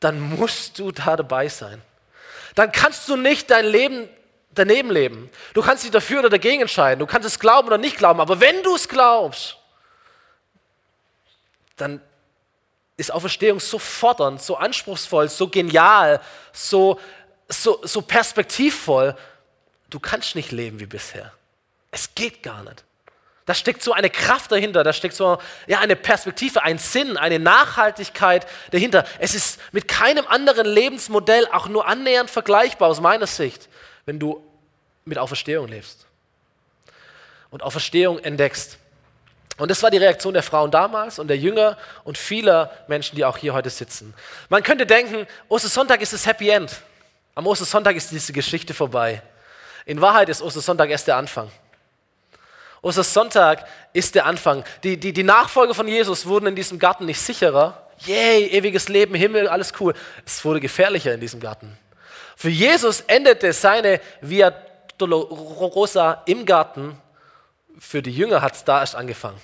dann 0.00 0.18
musst 0.18 0.78
du 0.78 0.92
da 0.92 1.14
dabei 1.14 1.50
sein. 1.50 1.82
Dann 2.54 2.72
kannst 2.72 3.06
du 3.10 3.16
nicht 3.16 3.50
dein 3.50 3.66
Leben 3.66 4.08
daneben 4.54 4.90
leben. 4.90 5.28
Du 5.52 5.60
kannst 5.60 5.84
dich 5.84 5.90
dafür 5.90 6.20
oder 6.20 6.30
dagegen 6.30 6.62
entscheiden. 6.62 7.00
Du 7.00 7.06
kannst 7.06 7.28
es 7.28 7.38
glauben 7.38 7.68
oder 7.68 7.76
nicht 7.76 7.98
glauben. 7.98 8.20
Aber 8.20 8.40
wenn 8.40 8.62
du 8.62 8.74
es 8.74 8.88
glaubst, 8.88 9.58
dann 11.76 12.00
ist 12.96 13.12
Auferstehung 13.12 13.60
so 13.60 13.78
fordernd, 13.78 14.40
so 14.40 14.56
anspruchsvoll, 14.56 15.28
so 15.28 15.48
genial, 15.48 16.20
so, 16.52 17.00
so, 17.48 17.80
so 17.82 18.02
perspektivvoll. 18.02 19.16
Du 19.90 19.98
kannst 19.98 20.36
nicht 20.36 20.52
leben 20.52 20.80
wie 20.80 20.86
bisher. 20.86 21.32
Es 21.90 22.14
geht 22.14 22.42
gar 22.42 22.62
nicht. 22.62 22.84
Da 23.46 23.52
steckt 23.52 23.82
so 23.82 23.92
eine 23.92 24.08
Kraft 24.08 24.52
dahinter, 24.52 24.84
da 24.84 24.92
steckt 24.94 25.14
so 25.14 25.38
ja, 25.66 25.80
eine 25.80 25.96
Perspektive, 25.96 26.62
ein 26.62 26.78
Sinn, 26.78 27.18
eine 27.18 27.38
Nachhaltigkeit 27.38 28.46
dahinter. 28.70 29.04
Es 29.18 29.34
ist 29.34 29.60
mit 29.72 29.86
keinem 29.86 30.26
anderen 30.26 30.66
Lebensmodell 30.66 31.46
auch 31.52 31.68
nur 31.68 31.86
annähernd 31.86 32.30
vergleichbar 32.30 32.88
aus 32.88 33.00
meiner 33.00 33.26
Sicht, 33.26 33.68
wenn 34.06 34.18
du 34.18 34.42
mit 35.04 35.18
Auferstehung 35.18 35.68
lebst 35.68 36.06
und 37.50 37.62
Auferstehung 37.62 38.18
entdeckst. 38.18 38.78
Und 39.56 39.70
das 39.70 39.82
war 39.82 39.90
die 39.90 39.98
Reaktion 39.98 40.34
der 40.34 40.42
Frauen 40.42 40.70
damals 40.70 41.18
und 41.18 41.28
der 41.28 41.38
Jünger 41.38 41.76
und 42.02 42.18
vieler 42.18 42.72
Menschen, 42.88 43.14
die 43.14 43.24
auch 43.24 43.36
hier 43.36 43.54
heute 43.54 43.70
sitzen. 43.70 44.14
Man 44.48 44.62
könnte 44.62 44.84
denken, 44.84 45.26
Ostersonntag 45.48 46.00
ist 46.00 46.12
das 46.12 46.26
Happy 46.26 46.48
End. 46.48 46.72
Am 47.36 47.46
Ostersonntag 47.46 47.94
ist 47.96 48.10
diese 48.10 48.32
Geschichte 48.32 48.74
vorbei. 48.74 49.22
In 49.86 50.00
Wahrheit 50.00 50.28
ist 50.28 50.42
Ostersonntag 50.42 50.90
erst 50.90 51.06
der 51.06 51.16
Anfang. 51.16 51.50
Ostersonntag 52.82 53.64
ist 53.92 54.14
der 54.14 54.26
Anfang. 54.26 54.64
Die, 54.82 54.96
die, 54.96 55.12
die 55.12 55.22
Nachfolger 55.22 55.74
von 55.74 55.88
Jesus 55.88 56.26
wurden 56.26 56.48
in 56.48 56.56
diesem 56.56 56.78
Garten 56.78 57.06
nicht 57.06 57.20
sicherer. 57.20 57.88
Yay, 58.06 58.48
ewiges 58.48 58.88
Leben, 58.88 59.14
Himmel, 59.14 59.48
alles 59.48 59.72
cool. 59.80 59.94
Es 60.26 60.44
wurde 60.44 60.60
gefährlicher 60.60 61.14
in 61.14 61.20
diesem 61.20 61.40
Garten. 61.40 61.78
Für 62.36 62.50
Jesus 62.50 63.02
endete 63.02 63.52
seine 63.52 64.00
Via 64.20 64.52
Dolorosa 64.98 66.22
im 66.26 66.44
Garten 66.44 66.98
für 67.78 68.02
die 68.02 68.12
Jünger 68.12 68.42
hat 68.42 68.54
es 68.54 68.64
da 68.64 68.80
erst 68.80 68.94
angefangen. 68.96 69.40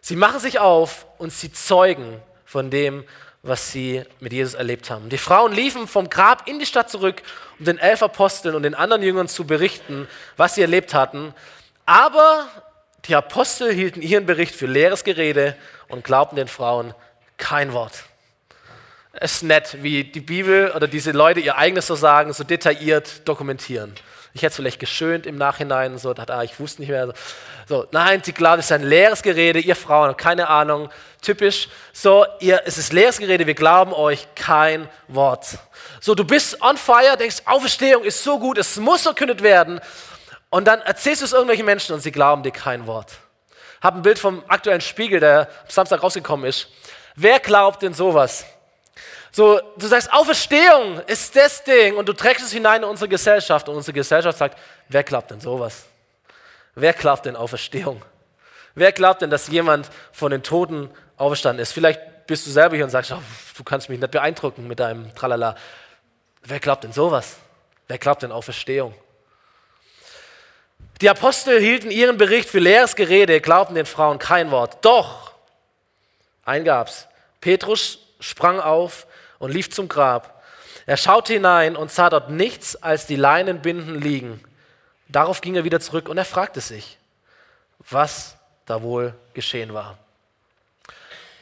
Sie 0.00 0.16
machen 0.16 0.40
sich 0.40 0.58
auf 0.58 1.06
und 1.18 1.32
sie 1.32 1.52
zeugen 1.52 2.20
von 2.44 2.70
dem, 2.70 3.04
was 3.42 3.72
sie 3.72 4.04
mit 4.20 4.32
Jesus 4.32 4.54
erlebt 4.54 4.90
haben. 4.90 5.08
Die 5.08 5.18
Frauen 5.18 5.52
liefen 5.52 5.86
vom 5.86 6.10
Grab 6.10 6.48
in 6.48 6.58
die 6.58 6.66
Stadt 6.66 6.90
zurück, 6.90 7.22
um 7.58 7.64
den 7.64 7.78
elf 7.78 8.02
Aposteln 8.02 8.54
und 8.54 8.62
den 8.62 8.74
anderen 8.74 9.02
Jüngern 9.02 9.28
zu 9.28 9.46
berichten, 9.46 10.08
was 10.36 10.54
sie 10.54 10.62
erlebt 10.62 10.94
hatten. 10.94 11.34
Aber 11.86 12.48
die 13.06 13.14
Apostel 13.14 13.72
hielten 13.72 14.02
ihren 14.02 14.26
Bericht 14.26 14.54
für 14.54 14.66
leeres 14.66 15.04
Gerede 15.04 15.56
und 15.88 16.04
glaubten 16.04 16.36
den 16.36 16.48
Frauen 16.48 16.94
kein 17.36 17.72
Wort. 17.72 18.04
Es 19.12 19.36
ist 19.36 19.42
nett, 19.44 19.82
wie 19.82 20.04
die 20.04 20.20
Bibel 20.20 20.72
oder 20.72 20.88
diese 20.88 21.12
Leute 21.12 21.40
ihr 21.40 21.56
eigenes 21.56 21.86
so 21.86 21.94
sagen, 21.94 22.32
so 22.32 22.44
detailliert 22.44 23.26
dokumentieren. 23.26 23.94
Ich 24.36 24.42
hätte 24.42 24.50
es 24.50 24.56
vielleicht 24.56 24.80
geschönt 24.80 25.24
im 25.24 25.38
Nachhinein, 25.38 25.96
so, 25.96 26.12
dachte, 26.12 26.34
ah, 26.34 26.42
ich 26.42 26.60
wusste 26.60 26.82
nicht 26.82 26.90
mehr. 26.90 27.10
So, 27.66 27.86
nein, 27.90 28.20
sie 28.22 28.34
glaubt, 28.34 28.58
es 28.58 28.66
ist 28.66 28.72
ein 28.72 28.82
leeres 28.82 29.22
Gerede, 29.22 29.60
ihr 29.60 29.74
Frauen, 29.74 30.14
keine 30.14 30.50
Ahnung, 30.50 30.90
typisch. 31.22 31.70
So, 31.94 32.26
ihr, 32.40 32.60
es 32.66 32.76
ist 32.76 32.92
leeres 32.92 33.16
Gerede, 33.16 33.46
wir 33.46 33.54
glauben 33.54 33.94
euch 33.94 34.28
kein 34.34 34.90
Wort. 35.08 35.58
So, 36.02 36.14
du 36.14 36.22
bist 36.22 36.60
on 36.60 36.76
fire, 36.76 37.16
denkst, 37.18 37.44
Auferstehung 37.46 38.04
ist 38.04 38.22
so 38.22 38.38
gut, 38.38 38.58
es 38.58 38.76
muss 38.76 39.04
verkündet 39.04 39.42
werden. 39.42 39.80
Und 40.50 40.66
dann 40.66 40.82
erzählst 40.82 41.22
du 41.22 41.24
es 41.24 41.32
irgendwelchen 41.32 41.64
Menschen 41.64 41.94
und 41.94 42.02
sie 42.02 42.12
glauben 42.12 42.42
dir 42.42 42.52
kein 42.52 42.86
Wort. 42.86 43.12
Hab 43.80 43.94
ein 43.94 44.02
Bild 44.02 44.18
vom 44.18 44.44
aktuellen 44.48 44.82
Spiegel, 44.82 45.18
der 45.18 45.48
am 45.62 45.70
Samstag 45.70 46.02
rausgekommen 46.02 46.44
ist. 46.44 46.68
Wer 47.14 47.40
glaubt 47.40 47.80
denn 47.80 47.94
sowas? 47.94 48.44
So, 49.36 49.60
du 49.76 49.86
sagst, 49.86 50.10
Auferstehung 50.14 50.98
ist 51.00 51.36
das 51.36 51.62
Ding 51.62 51.98
und 51.98 52.08
du 52.08 52.14
trägst 52.14 52.42
es 52.42 52.52
hinein 52.52 52.82
in 52.82 52.88
unsere 52.88 53.06
Gesellschaft 53.06 53.68
und 53.68 53.76
unsere 53.76 53.92
Gesellschaft 53.92 54.38
sagt, 54.38 54.58
wer 54.88 55.04
glaubt 55.04 55.30
denn 55.30 55.42
sowas? 55.42 55.84
Wer 56.74 56.94
glaubt 56.94 57.26
denn 57.26 57.36
Auferstehung? 57.36 58.00
Wer 58.74 58.92
glaubt 58.92 59.20
denn, 59.20 59.28
dass 59.28 59.48
jemand 59.48 59.90
von 60.10 60.30
den 60.30 60.42
Toten 60.42 60.88
auferstanden 61.18 61.62
ist? 61.62 61.72
Vielleicht 61.72 62.00
bist 62.26 62.46
du 62.46 62.50
selber 62.50 62.76
hier 62.76 62.86
und 62.86 62.90
sagst, 62.90 63.12
oh, 63.12 63.20
du 63.58 63.62
kannst 63.62 63.90
mich 63.90 64.00
nicht 64.00 64.10
beeindrucken 64.10 64.66
mit 64.66 64.80
deinem 64.80 65.14
Tralala. 65.14 65.54
Wer 66.42 66.58
glaubt 66.58 66.84
denn 66.84 66.94
sowas? 66.94 67.36
Wer 67.88 67.98
glaubt 67.98 68.22
denn 68.22 68.32
Auferstehung? 68.32 68.94
Die 71.02 71.10
Apostel 71.10 71.60
hielten 71.60 71.90
ihren 71.90 72.16
Bericht 72.16 72.48
für 72.48 72.58
leeres 72.58 72.96
Gerede, 72.96 73.42
glaubten 73.42 73.74
den 73.74 73.84
Frauen 73.84 74.18
kein 74.18 74.50
Wort. 74.50 74.78
Doch, 74.80 75.32
ein 76.46 76.64
gab's. 76.64 77.06
Petrus 77.42 77.98
sprang 78.18 78.60
auf, 78.60 79.06
und 79.38 79.52
lief 79.52 79.70
zum 79.70 79.88
Grab. 79.88 80.42
Er 80.86 80.96
schaute 80.96 81.32
hinein 81.32 81.76
und 81.76 81.90
sah 81.90 82.10
dort 82.10 82.30
nichts 82.30 82.76
als 82.76 83.06
die 83.06 83.16
Leinenbinden 83.16 84.00
liegen. 84.00 84.40
Darauf 85.08 85.40
ging 85.40 85.56
er 85.56 85.64
wieder 85.64 85.80
zurück 85.80 86.08
und 86.08 86.18
er 86.18 86.24
fragte 86.24 86.60
sich, 86.60 86.98
was 87.90 88.36
da 88.66 88.82
wohl 88.82 89.14
geschehen 89.34 89.74
war. 89.74 89.98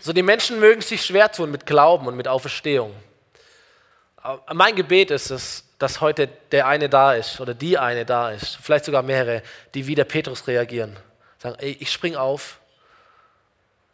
So, 0.01 0.13
die 0.13 0.23
Menschen 0.23 0.61
mögen 0.61 0.83
sich 0.83 1.05
schwer 1.05 1.33
tun 1.33 1.51
mit 1.51 1.65
Glauben 1.67 2.07
und 2.07 2.17
mit 2.17 2.29
Auferstehung. 2.29 2.95
Mein 4.53 4.75
Gebet 4.75 5.11
ist 5.11 5.31
es, 5.31 5.65
dass 5.79 6.01
heute 6.01 6.29
der 6.51 6.67
eine 6.67 6.89
da 6.89 7.15
ist 7.15 7.41
oder 7.41 7.55
die 7.55 7.79
eine 7.79 8.05
da 8.05 8.31
ist, 8.31 8.57
vielleicht 8.57 8.85
sogar 8.87 9.03
mehrere, 9.03 9.43
die 9.75 9.87
wie 9.87 9.95
der 9.95 10.05
Petrus 10.05 10.47
reagieren. 10.47 10.97
Sagen, 11.39 11.57
ey, 11.59 11.77
ich 11.81 11.91
spring 11.91 12.17
auf 12.17 12.59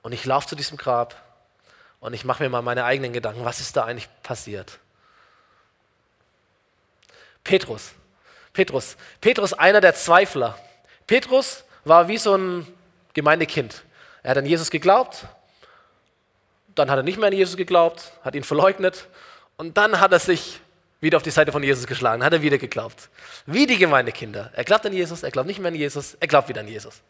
und 0.02 0.12
ich 0.12 0.24
laufe 0.24 0.48
zu 0.48 0.56
diesem 0.56 0.76
Grab 0.76 1.16
und 2.00 2.14
ich 2.14 2.24
mache 2.24 2.42
mir 2.42 2.48
mal 2.48 2.62
meine 2.62 2.84
eigenen 2.84 3.12
Gedanken, 3.12 3.44
was 3.44 3.60
ist 3.60 3.76
da 3.76 3.84
eigentlich 3.84 4.08
passiert? 4.22 4.78
Petrus. 7.44 7.92
Petrus. 8.52 8.96
Petrus, 9.20 9.52
einer 9.52 9.80
der 9.80 9.94
Zweifler. 9.94 10.58
Petrus 11.06 11.64
war 11.84 12.08
wie 12.08 12.18
so 12.18 12.34
ein 12.34 12.66
Gemeindekind. 13.14 13.84
Er 14.22 14.32
hat 14.32 14.38
an 14.38 14.46
Jesus 14.46 14.70
geglaubt, 14.70 15.26
dann 16.74 16.90
hat 16.90 16.98
er 16.98 17.02
nicht 17.02 17.18
mehr 17.18 17.28
an 17.28 17.32
Jesus 17.32 17.56
geglaubt, 17.56 18.12
hat 18.22 18.34
ihn 18.34 18.44
verleugnet 18.44 19.06
und 19.56 19.76
dann 19.76 20.00
hat 20.00 20.12
er 20.12 20.18
sich 20.18 20.60
wieder 21.00 21.16
auf 21.16 21.22
die 21.22 21.30
Seite 21.30 21.52
von 21.52 21.62
Jesus 21.62 21.86
geschlagen, 21.86 22.22
hat 22.22 22.32
er 22.32 22.42
wieder 22.42 22.58
geglaubt. 22.58 23.08
Wie 23.46 23.66
die 23.66 23.78
Gemeindekinder. 23.78 24.50
Er 24.54 24.64
glaubt 24.64 24.84
an 24.84 24.92
Jesus, 24.92 25.22
er 25.22 25.30
glaubt 25.30 25.46
nicht 25.46 25.58
mehr 25.58 25.68
an 25.68 25.74
Jesus, 25.74 26.14
er 26.20 26.28
glaubt 26.28 26.48
wieder 26.48 26.60
an 26.60 26.68
Jesus. 26.68 27.00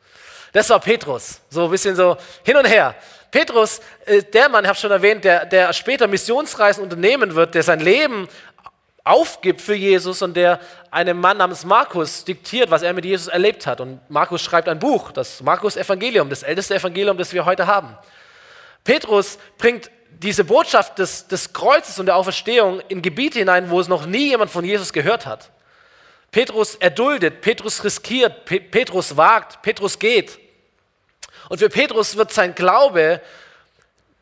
Das 0.52 0.68
war 0.70 0.80
Petrus, 0.80 1.40
so 1.48 1.64
ein 1.64 1.70
bisschen 1.70 1.94
so 1.94 2.16
hin 2.44 2.56
und 2.56 2.66
her. 2.66 2.94
Petrus, 3.30 3.80
äh, 4.06 4.22
der 4.22 4.48
Mann, 4.48 4.64
ich 4.64 4.68
habe 4.68 4.78
schon 4.78 4.90
erwähnt, 4.90 5.24
der, 5.24 5.46
der 5.46 5.72
später 5.72 6.08
Missionsreisen 6.08 6.82
unternehmen 6.82 7.34
wird, 7.34 7.54
der 7.54 7.62
sein 7.62 7.80
Leben 7.80 8.28
aufgibt 9.04 9.60
für 9.60 9.74
Jesus 9.74 10.22
und 10.22 10.36
der 10.36 10.60
einem 10.90 11.20
Mann 11.20 11.38
namens 11.38 11.64
Markus 11.64 12.24
diktiert, 12.24 12.70
was 12.70 12.82
er 12.82 12.92
mit 12.92 13.04
Jesus 13.04 13.28
erlebt 13.28 13.66
hat. 13.66 13.80
Und 13.80 14.00
Markus 14.10 14.42
schreibt 14.42 14.68
ein 14.68 14.78
Buch, 14.78 15.12
das 15.12 15.42
Markus 15.42 15.76
Evangelium, 15.76 16.28
das 16.28 16.42
älteste 16.42 16.74
Evangelium, 16.74 17.16
das 17.16 17.32
wir 17.32 17.44
heute 17.44 17.66
haben. 17.66 17.96
Petrus 18.84 19.38
bringt 19.58 19.90
diese 20.10 20.44
Botschaft 20.44 20.98
des, 20.98 21.26
des 21.28 21.52
Kreuzes 21.52 21.98
und 21.98 22.06
der 22.06 22.16
Auferstehung 22.16 22.80
in 22.88 23.00
Gebiete 23.00 23.38
hinein, 23.38 23.70
wo 23.70 23.80
es 23.80 23.88
noch 23.88 24.06
nie 24.06 24.28
jemand 24.28 24.50
von 24.50 24.64
Jesus 24.64 24.92
gehört 24.92 25.24
hat. 25.26 25.50
Petrus 26.30 26.76
erduldet, 26.76 27.40
Petrus 27.40 27.82
riskiert, 27.82 28.44
Pe 28.44 28.60
Petrus 28.60 29.16
wagt, 29.16 29.62
Petrus 29.62 29.98
geht. 29.98 30.38
Und 31.48 31.58
für 31.58 31.68
Petrus 31.68 32.16
wird 32.16 32.32
sein 32.32 32.54
Glaube, 32.54 33.20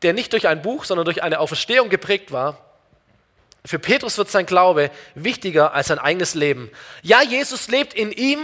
der 0.01 0.13
nicht 0.13 0.33
durch 0.33 0.47
ein 0.47 0.61
Buch, 0.61 0.85
sondern 0.85 1.05
durch 1.05 1.21
eine 1.21 1.39
Auferstehung 1.39 1.89
geprägt 1.89 2.31
war, 2.31 2.65
für 3.65 3.77
Petrus 3.77 4.17
wird 4.17 4.29
sein 4.29 4.45
Glaube 4.45 4.89
wichtiger 5.15 5.73
als 5.73 5.87
sein 5.87 5.99
eigenes 5.99 6.33
Leben. 6.33 6.71
Ja, 7.03 7.21
Jesus 7.21 7.67
lebt 7.67 7.93
in 7.93 8.11
ihm, 8.11 8.39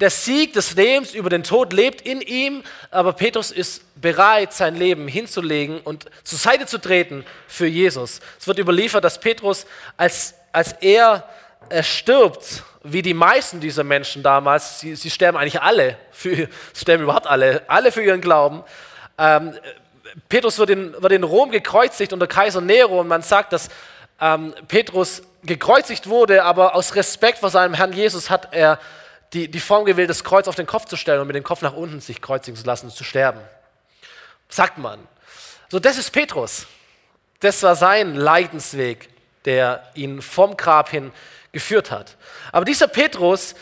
der 0.00 0.10
Sieg 0.10 0.52
des 0.52 0.76
Lebens 0.76 1.14
über 1.14 1.28
den 1.28 1.42
Tod 1.42 1.72
lebt 1.72 2.02
in 2.02 2.20
ihm, 2.20 2.62
aber 2.90 3.12
Petrus 3.12 3.50
ist 3.50 3.82
bereit, 4.00 4.52
sein 4.52 4.76
Leben 4.76 5.08
hinzulegen 5.08 5.80
und 5.80 6.06
zur 6.24 6.38
Seite 6.38 6.66
zu 6.66 6.78
treten 6.78 7.24
für 7.46 7.66
Jesus. 7.66 8.20
Es 8.38 8.46
wird 8.46 8.58
überliefert, 8.58 9.04
dass 9.04 9.20
Petrus, 9.20 9.66
als, 9.96 10.34
als 10.52 10.72
er, 10.80 11.28
er 11.68 11.82
stirbt, 11.82 12.62
wie 12.82 13.02
die 13.02 13.14
meisten 13.14 13.60
dieser 13.60 13.84
Menschen 13.84 14.22
damals, 14.22 14.80
sie, 14.80 14.96
sie 14.96 15.10
sterben 15.10 15.36
eigentlich 15.36 15.60
alle, 15.60 15.96
für, 16.10 16.48
sterben 16.74 17.04
überhaupt 17.04 17.26
alle, 17.26 17.62
alle 17.68 17.92
für 17.92 18.02
ihren 18.02 18.20
Glauben. 18.20 18.64
Ähm, 19.18 19.54
Petrus 20.28 20.58
wird 20.58 20.70
in, 20.70 21.00
wird 21.00 21.12
in 21.12 21.24
Rom 21.24 21.50
gekreuzigt 21.50 22.12
unter 22.12 22.26
Kaiser 22.26 22.60
Nero 22.60 23.00
und 23.00 23.08
man 23.08 23.22
sagt, 23.22 23.52
dass 23.52 23.68
ähm, 24.20 24.54
Petrus 24.68 25.22
gekreuzigt 25.42 26.08
wurde, 26.08 26.44
aber 26.44 26.74
aus 26.74 26.94
Respekt 26.94 27.38
vor 27.38 27.50
seinem 27.50 27.74
Herrn 27.74 27.92
Jesus 27.92 28.28
hat 28.28 28.52
er 28.52 28.78
die, 29.32 29.48
die 29.48 29.60
Form 29.60 29.84
gewählt, 29.84 30.10
das 30.10 30.24
Kreuz 30.24 30.48
auf 30.48 30.56
den 30.56 30.66
Kopf 30.66 30.86
zu 30.86 30.96
stellen 30.96 31.20
und 31.20 31.26
mit 31.26 31.36
dem 31.36 31.44
Kopf 31.44 31.62
nach 31.62 31.72
unten 31.72 32.00
sich 32.00 32.20
kreuzigen 32.20 32.58
zu 32.58 32.66
lassen 32.66 32.86
und 32.86 32.92
zu 32.92 33.04
sterben. 33.04 33.40
Sagt 34.48 34.78
man. 34.78 34.98
So, 35.68 35.78
das 35.78 35.98
ist 35.98 36.10
Petrus. 36.10 36.66
Das 37.38 37.62
war 37.62 37.76
sein 37.76 38.16
Leidensweg, 38.16 39.08
der 39.44 39.88
ihn 39.94 40.20
vom 40.20 40.56
Grab 40.56 40.90
hin 40.90 41.12
geführt 41.52 41.90
hat. 41.90 42.16
Aber 42.52 42.64
dieser 42.64 42.88
Petrus, 42.88 43.54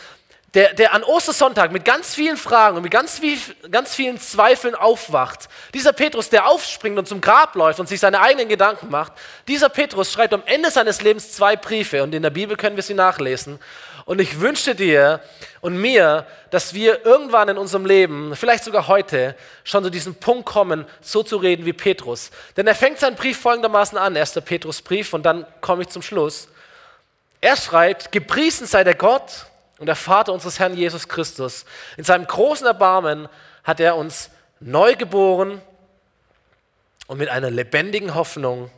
der, 0.54 0.72
der 0.72 0.94
an 0.94 1.04
Ostersonntag 1.04 1.72
mit 1.72 1.84
ganz 1.84 2.14
vielen 2.14 2.36
Fragen 2.36 2.76
und 2.76 2.82
mit 2.82 2.90
ganz, 2.90 3.18
viel, 3.18 3.38
ganz 3.70 3.94
vielen 3.94 4.18
Zweifeln 4.18 4.74
aufwacht, 4.74 5.48
dieser 5.74 5.92
Petrus, 5.92 6.30
der 6.30 6.46
aufspringt 6.46 6.98
und 6.98 7.06
zum 7.06 7.20
Grab 7.20 7.54
läuft 7.54 7.80
und 7.80 7.88
sich 7.88 8.00
seine 8.00 8.20
eigenen 8.20 8.48
Gedanken 8.48 8.90
macht, 8.90 9.12
dieser 9.46 9.68
Petrus 9.68 10.12
schreibt 10.12 10.32
am 10.32 10.42
Ende 10.46 10.70
seines 10.70 11.02
Lebens 11.02 11.32
zwei 11.32 11.56
Briefe 11.56 12.02
und 12.02 12.14
in 12.14 12.22
der 12.22 12.30
Bibel 12.30 12.56
können 12.56 12.76
wir 12.76 12.82
sie 12.82 12.94
nachlesen. 12.94 13.58
Und 14.06 14.22
ich 14.22 14.40
wünsche 14.40 14.74
dir 14.74 15.20
und 15.60 15.76
mir, 15.76 16.26
dass 16.50 16.72
wir 16.72 17.04
irgendwann 17.04 17.50
in 17.50 17.58
unserem 17.58 17.84
Leben, 17.84 18.34
vielleicht 18.34 18.64
sogar 18.64 18.88
heute, 18.88 19.36
schon 19.64 19.84
zu 19.84 19.90
diesem 19.90 20.14
Punkt 20.14 20.46
kommen, 20.46 20.86
so 21.02 21.22
zu 21.22 21.36
reden 21.36 21.66
wie 21.66 21.74
Petrus. 21.74 22.30
Denn 22.56 22.66
er 22.66 22.74
fängt 22.74 23.00
seinen 23.00 23.16
Brief 23.16 23.38
folgendermaßen 23.38 23.98
an, 23.98 24.16
erster 24.16 24.40
Petrusbrief, 24.40 25.12
und 25.12 25.24
dann 25.24 25.46
komme 25.60 25.82
ich 25.82 25.90
zum 25.90 26.00
Schluss. 26.00 26.48
Er 27.40 27.56
schreibt, 27.56 28.12
gepriesen 28.12 28.66
sei 28.66 28.84
der 28.84 28.94
Gott 28.94 29.46
und 29.78 29.86
der 29.86 29.96
Vater 29.96 30.32
unseres 30.32 30.58
Herrn 30.58 30.76
Jesus 30.76 31.08
Christus. 31.08 31.64
In 31.96 32.04
seinem 32.04 32.26
großen 32.26 32.66
Erbarmen 32.66 33.28
hat 33.64 33.80
er 33.80 33.96
uns 33.96 34.30
neu 34.60 34.96
geboren 34.96 35.62
und 37.06 37.18
mit 37.18 37.28
einer 37.28 37.50
lebendigen 37.50 38.14
Hoffnung 38.14 38.70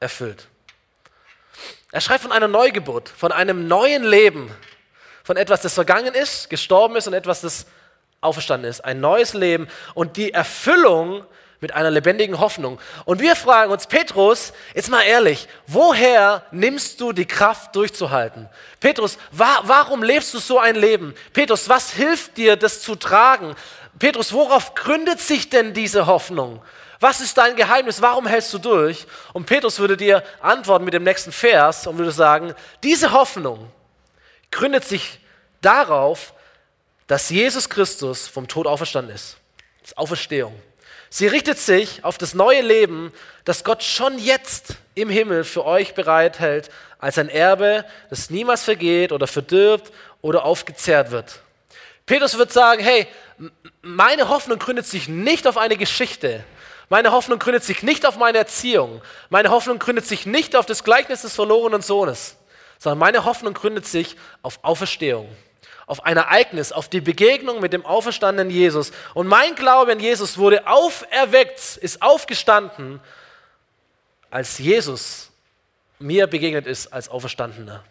erfüllt. 0.00 0.46
Er 1.92 2.00
schreibt 2.00 2.22
von 2.22 2.32
einer 2.32 2.48
Neugeburt, 2.48 3.08
von 3.08 3.32
einem 3.32 3.68
neuen 3.68 4.04
Leben, 4.04 4.50
von 5.22 5.36
etwas, 5.36 5.62
das 5.62 5.74
vergangen 5.74 6.14
ist, 6.14 6.50
gestorben 6.50 6.96
ist 6.96 7.06
und 7.06 7.14
etwas, 7.14 7.40
das 7.40 7.66
auferstanden 8.20 8.68
ist. 8.68 8.84
Ein 8.84 9.00
neues 9.00 9.34
Leben 9.34 9.68
und 9.94 10.16
die 10.16 10.32
Erfüllung 10.32 11.24
mit 11.64 11.72
einer 11.72 11.90
lebendigen 11.90 12.40
Hoffnung. 12.40 12.78
Und 13.06 13.22
wir 13.22 13.34
fragen 13.34 13.72
uns, 13.72 13.86
Petrus, 13.86 14.52
jetzt 14.74 14.90
mal 14.90 15.00
ehrlich, 15.00 15.48
woher 15.66 16.44
nimmst 16.50 17.00
du 17.00 17.12
die 17.12 17.24
Kraft 17.24 17.74
durchzuhalten? 17.74 18.50
Petrus, 18.80 19.16
wa 19.32 19.60
warum 19.62 20.02
lebst 20.02 20.34
du 20.34 20.38
so 20.40 20.58
ein 20.58 20.74
Leben? 20.74 21.14
Petrus, 21.32 21.70
was 21.70 21.90
hilft 21.90 22.36
dir, 22.36 22.56
das 22.56 22.82
zu 22.82 22.96
tragen? 22.96 23.56
Petrus, 23.98 24.34
worauf 24.34 24.74
gründet 24.74 25.20
sich 25.20 25.48
denn 25.48 25.72
diese 25.72 26.04
Hoffnung? 26.04 26.60
Was 27.00 27.22
ist 27.22 27.38
dein 27.38 27.56
Geheimnis? 27.56 28.02
Warum 28.02 28.26
hältst 28.26 28.52
du 28.52 28.58
durch? 28.58 29.06
Und 29.32 29.46
Petrus 29.46 29.78
würde 29.78 29.96
dir 29.96 30.22
antworten 30.42 30.84
mit 30.84 30.92
dem 30.92 31.02
nächsten 31.02 31.32
Vers 31.32 31.86
und 31.86 31.96
würde 31.96 32.12
sagen, 32.12 32.52
diese 32.82 33.12
Hoffnung 33.12 33.72
gründet 34.50 34.84
sich 34.84 35.18
darauf, 35.62 36.34
dass 37.06 37.30
Jesus 37.30 37.70
Christus 37.70 38.28
vom 38.28 38.48
Tod 38.48 38.66
auferstanden 38.66 39.14
ist. 39.14 39.38
Das 39.80 39.92
ist 39.92 39.98
Auferstehung. 39.98 40.60
Sie 41.16 41.28
richtet 41.28 41.60
sich 41.60 42.04
auf 42.04 42.18
das 42.18 42.34
neue 42.34 42.60
Leben, 42.60 43.12
das 43.44 43.62
Gott 43.62 43.84
schon 43.84 44.18
jetzt 44.18 44.74
im 44.96 45.08
Himmel 45.08 45.44
für 45.44 45.64
euch 45.64 45.94
bereithält, 45.94 46.70
als 46.98 47.18
ein 47.18 47.28
Erbe, 47.28 47.84
das 48.10 48.30
niemals 48.30 48.64
vergeht 48.64 49.12
oder 49.12 49.28
verdirbt 49.28 49.92
oder 50.22 50.44
aufgezehrt 50.44 51.12
wird. 51.12 51.38
Petrus 52.04 52.36
wird 52.36 52.52
sagen, 52.52 52.82
hey, 52.82 53.06
meine 53.80 54.28
Hoffnung 54.28 54.58
gründet 54.58 54.86
sich 54.86 55.06
nicht 55.06 55.46
auf 55.46 55.56
eine 55.56 55.76
Geschichte. 55.76 56.42
Meine 56.88 57.12
Hoffnung 57.12 57.38
gründet 57.38 57.62
sich 57.62 57.84
nicht 57.84 58.06
auf 58.06 58.16
meine 58.16 58.38
Erziehung. 58.38 59.00
Meine 59.30 59.50
Hoffnung 59.50 59.78
gründet 59.78 60.06
sich 60.06 60.26
nicht 60.26 60.56
auf 60.56 60.66
das 60.66 60.82
Gleichnis 60.82 61.22
des 61.22 61.32
verlorenen 61.32 61.82
Sohnes, 61.82 62.34
sondern 62.80 62.98
meine 62.98 63.24
Hoffnung 63.24 63.54
gründet 63.54 63.86
sich 63.86 64.16
auf 64.42 64.58
Auferstehung 64.62 65.28
auf 65.86 66.04
ein 66.04 66.16
Ereignis, 66.16 66.72
auf 66.72 66.88
die 66.88 67.00
Begegnung 67.00 67.60
mit 67.60 67.72
dem 67.72 67.84
auferstandenen 67.84 68.50
Jesus. 68.50 68.92
Und 69.12 69.26
mein 69.26 69.54
Glaube 69.54 69.92
an 69.92 70.00
Jesus 70.00 70.38
wurde 70.38 70.66
auferweckt, 70.66 71.76
ist 71.76 72.02
aufgestanden, 72.02 73.00
als 74.30 74.58
Jesus 74.58 75.30
mir 75.98 76.26
begegnet 76.26 76.66
ist 76.66 76.92
als 76.92 77.08
Auferstandener. 77.08 77.84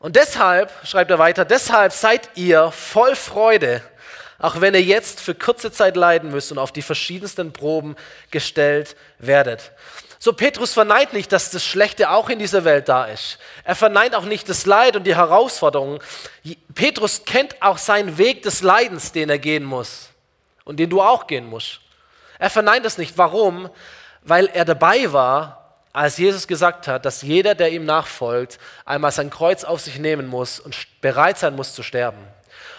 Und 0.00 0.16
deshalb, 0.16 0.72
schreibt 0.84 1.10
er 1.10 1.18
weiter, 1.18 1.44
deshalb 1.44 1.92
seid 1.92 2.30
ihr 2.36 2.70
voll 2.70 3.16
Freude, 3.16 3.82
auch 4.38 4.60
wenn 4.60 4.74
ihr 4.74 4.82
jetzt 4.82 5.20
für 5.20 5.34
kurze 5.34 5.72
Zeit 5.72 5.96
leiden 5.96 6.30
müsst 6.30 6.52
und 6.52 6.58
auf 6.58 6.70
die 6.70 6.82
verschiedensten 6.82 7.52
Proben 7.52 7.96
gestellt 8.30 8.96
werdet. 9.18 9.72
So 10.20 10.32
Petrus 10.32 10.72
verneint 10.72 11.12
nicht, 11.12 11.30
dass 11.30 11.50
das 11.50 11.64
Schlechte 11.64 12.10
auch 12.10 12.28
in 12.28 12.40
dieser 12.40 12.64
Welt 12.64 12.88
da 12.88 13.04
ist. 13.04 13.38
Er 13.62 13.76
verneint 13.76 14.16
auch 14.16 14.24
nicht 14.24 14.48
das 14.48 14.66
Leid 14.66 14.96
und 14.96 15.04
die 15.04 15.14
Herausforderungen. 15.14 16.00
Petrus 16.74 17.24
kennt 17.24 17.62
auch 17.62 17.78
seinen 17.78 18.18
Weg 18.18 18.42
des 18.42 18.62
Leidens, 18.62 19.12
den 19.12 19.30
er 19.30 19.38
gehen 19.38 19.64
muss 19.64 20.08
und 20.64 20.78
den 20.78 20.90
du 20.90 21.00
auch 21.00 21.28
gehen 21.28 21.48
musst. 21.48 21.80
Er 22.38 22.50
verneint 22.50 22.84
es 22.84 22.98
nicht. 22.98 23.16
Warum? 23.16 23.70
Weil 24.22 24.46
er 24.46 24.64
dabei 24.64 25.12
war, 25.12 25.76
als 25.92 26.18
Jesus 26.18 26.46
gesagt 26.46 26.86
hat, 26.86 27.04
dass 27.04 27.22
jeder, 27.22 27.54
der 27.54 27.70
ihm 27.70 27.84
nachfolgt, 27.84 28.58
einmal 28.84 29.12
sein 29.12 29.30
Kreuz 29.30 29.64
auf 29.64 29.80
sich 29.80 29.98
nehmen 29.98 30.26
muss 30.26 30.60
und 30.60 30.76
bereit 31.00 31.38
sein 31.38 31.56
muss 31.56 31.74
zu 31.74 31.82
sterben. 31.82 32.18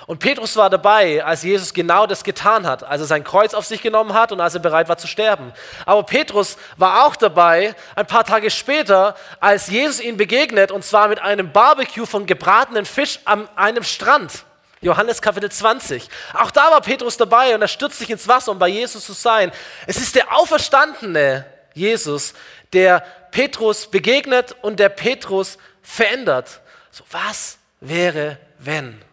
Und 0.09 0.17
Petrus 0.17 0.55
war 0.55 0.71
dabei, 0.71 1.23
als 1.23 1.43
Jesus 1.43 1.71
genau 1.71 2.07
das 2.07 2.23
getan 2.23 2.65
hat, 2.65 2.83
als 2.83 3.01
er 3.01 3.05
sein 3.05 3.23
Kreuz 3.23 3.53
auf 3.53 3.67
sich 3.67 3.79
genommen 3.79 4.15
hat 4.15 4.31
und 4.31 4.41
als 4.41 4.55
er 4.55 4.59
bereit 4.59 4.89
war 4.89 4.97
zu 4.97 5.05
sterben. 5.05 5.53
Aber 5.85 6.01
Petrus 6.01 6.57
war 6.77 7.05
auch 7.05 7.15
dabei, 7.15 7.75
ein 7.95 8.07
paar 8.07 8.23
Tage 8.23 8.49
später, 8.49 9.15
als 9.39 9.67
Jesus 9.67 10.01
ihn 10.01 10.17
begegnet, 10.17 10.71
und 10.71 10.83
zwar 10.83 11.09
mit 11.09 11.21
einem 11.21 11.51
Barbecue 11.51 12.07
von 12.07 12.25
gebratenen 12.25 12.85
Fisch 12.85 13.19
an 13.25 13.47
einem 13.55 13.83
Strand. 13.83 14.45
Johannes 14.81 15.21
Kapitel 15.21 15.51
20. 15.51 16.09
Auch 16.33 16.49
da 16.49 16.71
war 16.71 16.81
Petrus 16.81 17.15
dabei 17.15 17.53
und 17.53 17.61
er 17.61 17.67
stürzt 17.67 17.99
sich 17.99 18.09
ins 18.09 18.27
Wasser, 18.27 18.51
um 18.51 18.57
bei 18.57 18.69
Jesus 18.69 19.05
zu 19.05 19.13
sein. 19.13 19.51
Es 19.85 19.97
ist 19.97 20.15
der 20.15 20.35
auferstandene 20.35 21.45
Jesus, 21.75 22.33
der 22.73 23.01
Petrus 23.29 23.85
begegnet 23.85 24.55
und 24.63 24.79
der 24.79 24.89
Petrus 24.89 25.59
verändert. 25.83 26.61
So, 26.89 27.03
was 27.11 27.59
wäre, 27.79 28.39
wenn? 28.57 29.07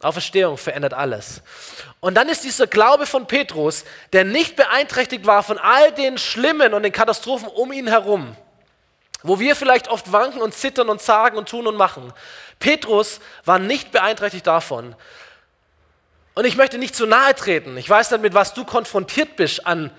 Auferstehung 0.00 0.58
verändert 0.58 0.94
alles. 0.94 1.42
Und 2.00 2.14
dann 2.14 2.28
ist 2.28 2.44
dieser 2.44 2.66
Glaube 2.66 3.06
von 3.06 3.26
Petrus, 3.26 3.84
der 4.12 4.24
nicht 4.24 4.56
beeinträchtigt 4.56 5.26
war 5.26 5.42
von 5.42 5.58
all 5.58 5.92
den 5.92 6.18
Schlimmen 6.18 6.74
und 6.74 6.82
den 6.82 6.92
Katastrophen 6.92 7.48
um 7.48 7.72
ihn 7.72 7.86
herum, 7.86 8.36
wo 9.22 9.40
wir 9.40 9.56
vielleicht 9.56 9.88
oft 9.88 10.12
wanken 10.12 10.42
und 10.42 10.54
zittern 10.54 10.90
und 10.90 11.00
sagen 11.00 11.38
und 11.38 11.48
tun 11.48 11.66
und 11.66 11.76
machen. 11.76 12.12
Petrus 12.58 13.20
war 13.44 13.58
nicht 13.58 13.90
beeinträchtigt 13.90 14.46
davon. 14.46 14.94
Und 16.34 16.44
ich 16.44 16.56
möchte 16.56 16.76
nicht 16.76 16.94
zu 16.94 17.06
nahe 17.06 17.34
treten. 17.34 17.78
Ich 17.78 17.88
weiß 17.88 18.10
dann, 18.10 18.20
mit 18.20 18.34
was 18.34 18.52
du 18.52 18.64
konfrontiert 18.64 19.36
bist 19.36 19.66
an, 19.66 19.90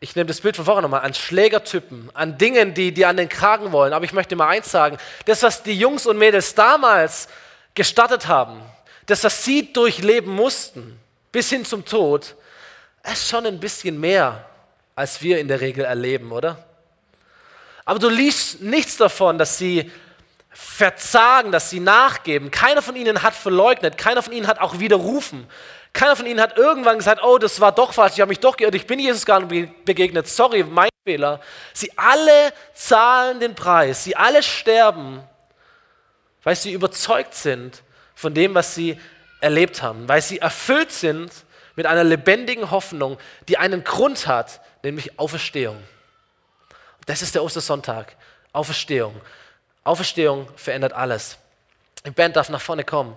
ich 0.00 0.16
nehme 0.16 0.26
das 0.26 0.40
Bild 0.40 0.56
von 0.56 0.64
vorher 0.64 0.82
nochmal, 0.82 1.02
an 1.02 1.14
Schlägertypen, 1.14 2.10
an 2.14 2.38
Dingen, 2.38 2.74
die 2.74 2.92
dir 2.92 3.08
an 3.08 3.18
den 3.18 3.28
Kragen 3.28 3.70
wollen. 3.70 3.92
Aber 3.92 4.04
ich 4.04 4.14
möchte 4.14 4.34
mal 4.34 4.48
eins 4.48 4.70
sagen, 4.70 4.96
das, 5.26 5.42
was 5.42 5.62
die 5.62 5.78
Jungs 5.78 6.06
und 6.06 6.16
Mädels 6.18 6.54
damals 6.54 7.28
gestartet 7.74 8.26
haben, 8.26 8.62
das, 9.10 9.24
was 9.24 9.44
sie 9.44 9.72
durchleben 9.72 10.32
mussten, 10.32 10.98
bis 11.32 11.50
hin 11.50 11.64
zum 11.64 11.84
Tod, 11.84 12.36
ist 13.10 13.28
schon 13.28 13.46
ein 13.46 13.58
bisschen 13.58 13.98
mehr, 13.98 14.44
als 14.94 15.20
wir 15.22 15.40
in 15.40 15.48
der 15.48 15.60
Regel 15.60 15.84
erleben, 15.84 16.30
oder? 16.32 16.64
Aber 17.84 17.98
du 17.98 18.08
liest 18.08 18.60
nichts 18.60 18.96
davon, 18.96 19.38
dass 19.38 19.58
sie 19.58 19.90
verzagen, 20.50 21.50
dass 21.50 21.70
sie 21.70 21.80
nachgeben. 21.80 22.50
Keiner 22.50 22.82
von 22.82 22.94
ihnen 22.94 23.22
hat 23.22 23.34
verleugnet, 23.34 23.98
keiner 23.98 24.22
von 24.22 24.32
ihnen 24.32 24.46
hat 24.46 24.60
auch 24.60 24.78
widerrufen. 24.78 25.46
Keiner 25.92 26.14
von 26.14 26.26
ihnen 26.26 26.40
hat 26.40 26.56
irgendwann 26.56 26.98
gesagt, 26.98 27.20
oh, 27.24 27.38
das 27.38 27.60
war 27.60 27.72
doch 27.72 27.92
falsch, 27.92 28.14
ich 28.14 28.20
habe 28.20 28.28
mich 28.28 28.38
doch 28.38 28.56
geirrt, 28.56 28.76
ich 28.76 28.86
bin 28.86 29.00
Jesus 29.00 29.26
gar 29.26 29.40
nicht 29.40 29.84
begegnet, 29.84 30.28
sorry, 30.28 30.62
mein 30.62 30.90
Fehler. 31.04 31.40
Sie 31.72 31.90
alle 31.96 32.52
zahlen 32.74 33.40
den 33.40 33.56
Preis, 33.56 34.04
sie 34.04 34.14
alle 34.14 34.42
sterben, 34.42 35.20
weil 36.44 36.54
sie 36.54 36.72
überzeugt 36.72 37.34
sind 37.34 37.82
von 38.20 38.34
dem, 38.34 38.54
was 38.54 38.74
sie 38.74 39.00
erlebt 39.40 39.80
haben, 39.80 40.06
weil 40.06 40.20
sie 40.20 40.40
erfüllt 40.40 40.92
sind 40.92 41.32
mit 41.74 41.86
einer 41.86 42.04
lebendigen 42.04 42.70
Hoffnung, 42.70 43.16
die 43.48 43.56
einen 43.56 43.82
Grund 43.82 44.26
hat, 44.26 44.60
nämlich 44.82 45.18
Auferstehung. 45.18 45.82
Das 47.06 47.22
ist 47.22 47.34
der 47.34 47.42
Ostersonntag, 47.42 48.14
Auferstehung. 48.52 49.18
Auferstehung 49.84 50.48
verändert 50.56 50.92
alles. 50.92 51.38
Die 52.04 52.10
Band 52.10 52.36
darf 52.36 52.50
nach 52.50 52.60
vorne 52.60 52.84
kommen. 52.84 53.16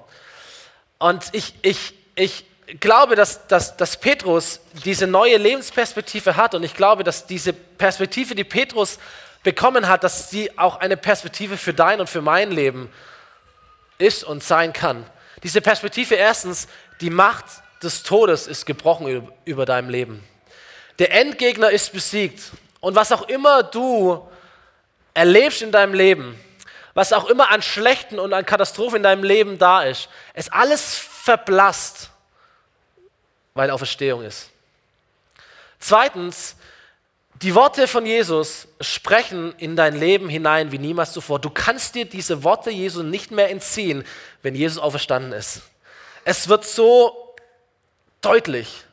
Und 1.00 1.26
ich, 1.34 1.54
ich, 1.64 1.94
ich 2.16 2.46
glaube, 2.80 3.18
dass, 3.18 3.46
dass, 3.48 3.76
dass 3.76 3.98
Petrus 3.98 4.62
diese 4.86 5.06
neue 5.06 5.36
Lebensperspektive 5.36 6.38
hat 6.38 6.56
und 6.56 6.64
ich 6.64 6.76
glaube, 6.76 7.04
dass 7.04 7.28
diese 7.28 7.52
Perspektive, 7.52 8.36
die 8.36 8.46
Petrus 8.46 9.00
bekommen 9.44 9.90
hat, 9.90 10.06
dass 10.06 10.30
sie 10.30 10.58
auch 10.58 10.78
eine 10.78 10.96
Perspektive 10.96 11.58
für 11.58 11.74
dein 11.74 12.00
und 12.00 12.10
für 12.10 12.22
mein 12.22 12.52
Leben 12.52 12.86
ist 12.86 13.13
und 14.24 14.44
sein 14.44 14.74
kann. 14.74 15.06
Diese 15.44 15.62
Perspektive 15.62 16.16
erstens, 16.16 16.68
die 17.02 17.10
Macht 17.10 17.46
des 17.82 18.04
Todes 18.04 18.48
ist 18.48 18.66
gebrochen 18.66 19.28
über 19.46 19.66
deinem 19.66 19.90
Leben. 19.90 20.24
Der 21.00 21.12
Endgegner 21.12 21.70
ist 21.70 21.92
besiegt. 21.92 22.52
Und 22.80 22.96
was 22.96 23.12
auch 23.12 23.28
immer 23.30 23.64
du 23.64 24.28
erlebst 25.14 25.62
in 25.62 25.72
deinem 25.72 25.94
Leben, 25.94 26.40
was 26.94 27.14
auch 27.14 27.26
immer 27.30 27.50
an 27.50 27.62
Schlechten 27.62 28.20
und 28.20 28.34
an 28.34 28.46
Katastrophen 28.46 28.98
in 28.98 29.04
deinem 29.04 29.24
Leben 29.24 29.58
da 29.58 29.84
ist, 29.84 30.10
es 30.34 30.50
alles 30.50 30.96
verblasst 30.96 32.12
weil 33.54 33.70
Auferstehung 33.70 34.24
ist. 34.24 34.50
Zweitens, 35.80 36.56
die 37.42 37.56
Worte 37.56 37.88
von 37.88 38.06
Jesus 38.06 38.68
sprechen 38.80 39.54
in 39.58 39.76
dein 39.76 39.96
Leben 39.96 40.30
hinein 40.30 40.72
wie 40.72 40.78
niemals 40.78 41.12
zuvor. 41.12 41.40
Du 41.40 41.50
kannst 41.50 41.96
dir 41.96 42.06
diese 42.06 42.44
Worte 42.44 42.70
Jesu 42.70 43.04
nicht 43.04 43.32
mehr 43.32 43.50
entziehen, 43.50 44.06
wenn 44.42 44.56
Jesus 44.56 44.78
auferstanden 44.78 45.34
ist. 45.34 45.62
Es 46.26 46.48
wird 46.48 46.66
so 46.66 47.36
deutlich. 48.22 48.86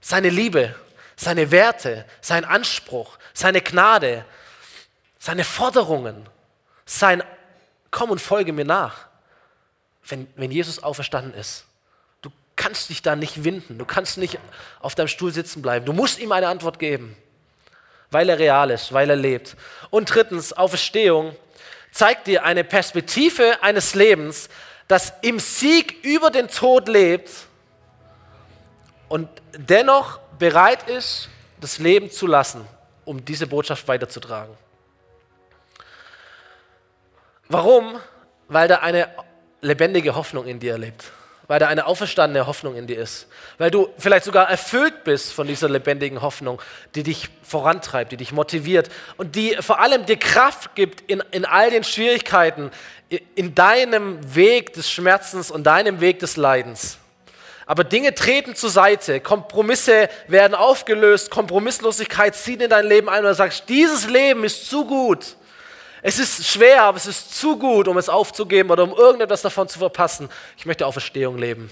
Seine 0.00 0.30
Liebe, 0.30 0.74
seine 1.16 1.50
Werte, 1.50 2.06
sein 2.20 2.44
Anspruch, 2.44 3.18
seine 3.34 3.60
Gnade, 3.60 4.24
seine 5.18 5.44
Forderungen, 5.44 6.28
sein 6.86 7.22
Komm 7.90 8.10
und 8.10 8.20
folge 8.20 8.54
mir 8.54 8.64
nach, 8.64 9.06
wenn, 10.06 10.26
wenn 10.34 10.50
Jesus 10.50 10.82
auferstanden 10.82 11.34
ist 11.34 11.66
kannst 12.56 12.90
dich 12.90 13.02
da 13.02 13.16
nicht 13.16 13.42
winden. 13.42 13.78
Du 13.78 13.84
kannst 13.84 14.18
nicht 14.18 14.38
auf 14.80 14.94
deinem 14.94 15.08
Stuhl 15.08 15.32
sitzen 15.32 15.62
bleiben. 15.62 15.84
Du 15.84 15.92
musst 15.92 16.20
ihm 16.20 16.30
eine 16.30 16.48
Antwort 16.48 16.78
geben, 16.78 17.16
weil 18.12 18.28
er 18.28 18.38
real 18.38 18.70
ist, 18.70 18.92
weil 18.92 19.10
er 19.10 19.16
lebt. 19.16 19.56
Und 19.90 20.14
drittens, 20.14 20.52
Auferstehung 20.52 21.34
zeigt 21.90 22.26
dir 22.26 22.44
eine 22.44 22.64
Perspektive 22.64 23.62
eines 23.62 23.94
Lebens, 23.94 24.48
das 24.88 25.12
im 25.22 25.38
Sieg 25.38 26.04
über 26.04 26.30
den 26.30 26.48
Tod 26.48 26.88
lebt 26.88 27.30
und 29.08 29.28
dennoch 29.56 30.18
bereit 30.38 30.88
ist, 30.88 31.28
das 31.60 31.78
Leben 31.78 32.10
zu 32.10 32.26
lassen, 32.26 32.66
um 33.04 33.24
diese 33.24 33.46
Botschaft 33.46 33.86
weiterzutragen. 33.88 34.54
Warum? 37.48 37.98
Weil 38.48 38.68
da 38.68 38.76
eine 38.76 39.08
lebendige 39.60 40.14
Hoffnung 40.14 40.46
in 40.46 40.58
dir 40.58 40.76
lebt 40.76 41.12
weil 41.48 41.58
da 41.58 41.68
eine 41.68 41.86
auferstandene 41.86 42.46
Hoffnung 42.46 42.76
in 42.76 42.86
dir 42.86 42.98
ist, 42.98 43.26
weil 43.58 43.70
du 43.70 43.88
vielleicht 43.98 44.24
sogar 44.24 44.48
erfüllt 44.48 45.04
bist 45.04 45.32
von 45.32 45.46
dieser 45.46 45.68
lebendigen 45.68 46.22
Hoffnung, 46.22 46.60
die 46.94 47.02
dich 47.02 47.28
vorantreibt, 47.42 48.12
die 48.12 48.16
dich 48.16 48.32
motiviert 48.32 48.90
und 49.16 49.34
die 49.36 49.56
vor 49.60 49.80
allem 49.80 50.06
dir 50.06 50.18
Kraft 50.18 50.74
gibt 50.74 51.00
in, 51.10 51.22
in 51.30 51.44
all 51.44 51.70
den 51.70 51.84
Schwierigkeiten, 51.84 52.70
in 53.34 53.54
deinem 53.54 54.34
Weg 54.34 54.72
des 54.72 54.90
Schmerzens 54.90 55.50
und 55.50 55.64
deinem 55.64 56.00
Weg 56.00 56.20
des 56.20 56.36
Leidens. 56.36 56.98
Aber 57.66 57.84
Dinge 57.84 58.14
treten 58.14 58.54
zur 58.54 58.70
Seite, 58.70 59.20
Kompromisse 59.20 60.08
werden 60.26 60.54
aufgelöst, 60.54 61.30
Kompromisslosigkeit 61.30 62.34
zieht 62.34 62.60
in 62.60 62.70
dein 62.70 62.86
Leben 62.86 63.08
ein 63.08 63.20
und 63.20 63.30
du 63.30 63.34
sagst, 63.34 63.68
dieses 63.68 64.08
Leben 64.08 64.44
ist 64.44 64.68
zu 64.68 64.86
gut 64.86 65.36
es 66.04 66.18
ist 66.18 66.46
schwer, 66.48 66.82
aber 66.82 66.96
es 66.96 67.06
ist 67.06 67.38
zu 67.38 67.56
gut, 67.56 67.86
um 67.86 67.96
es 67.96 68.08
aufzugeben 68.08 68.70
oder 68.70 68.82
um 68.82 68.90
irgendetwas 68.90 69.40
davon 69.42 69.68
zu 69.68 69.78
verpassen. 69.78 70.28
Ich 70.58 70.66
möchte 70.66 70.84
Auferstehung 70.84 71.38
leben. 71.38 71.70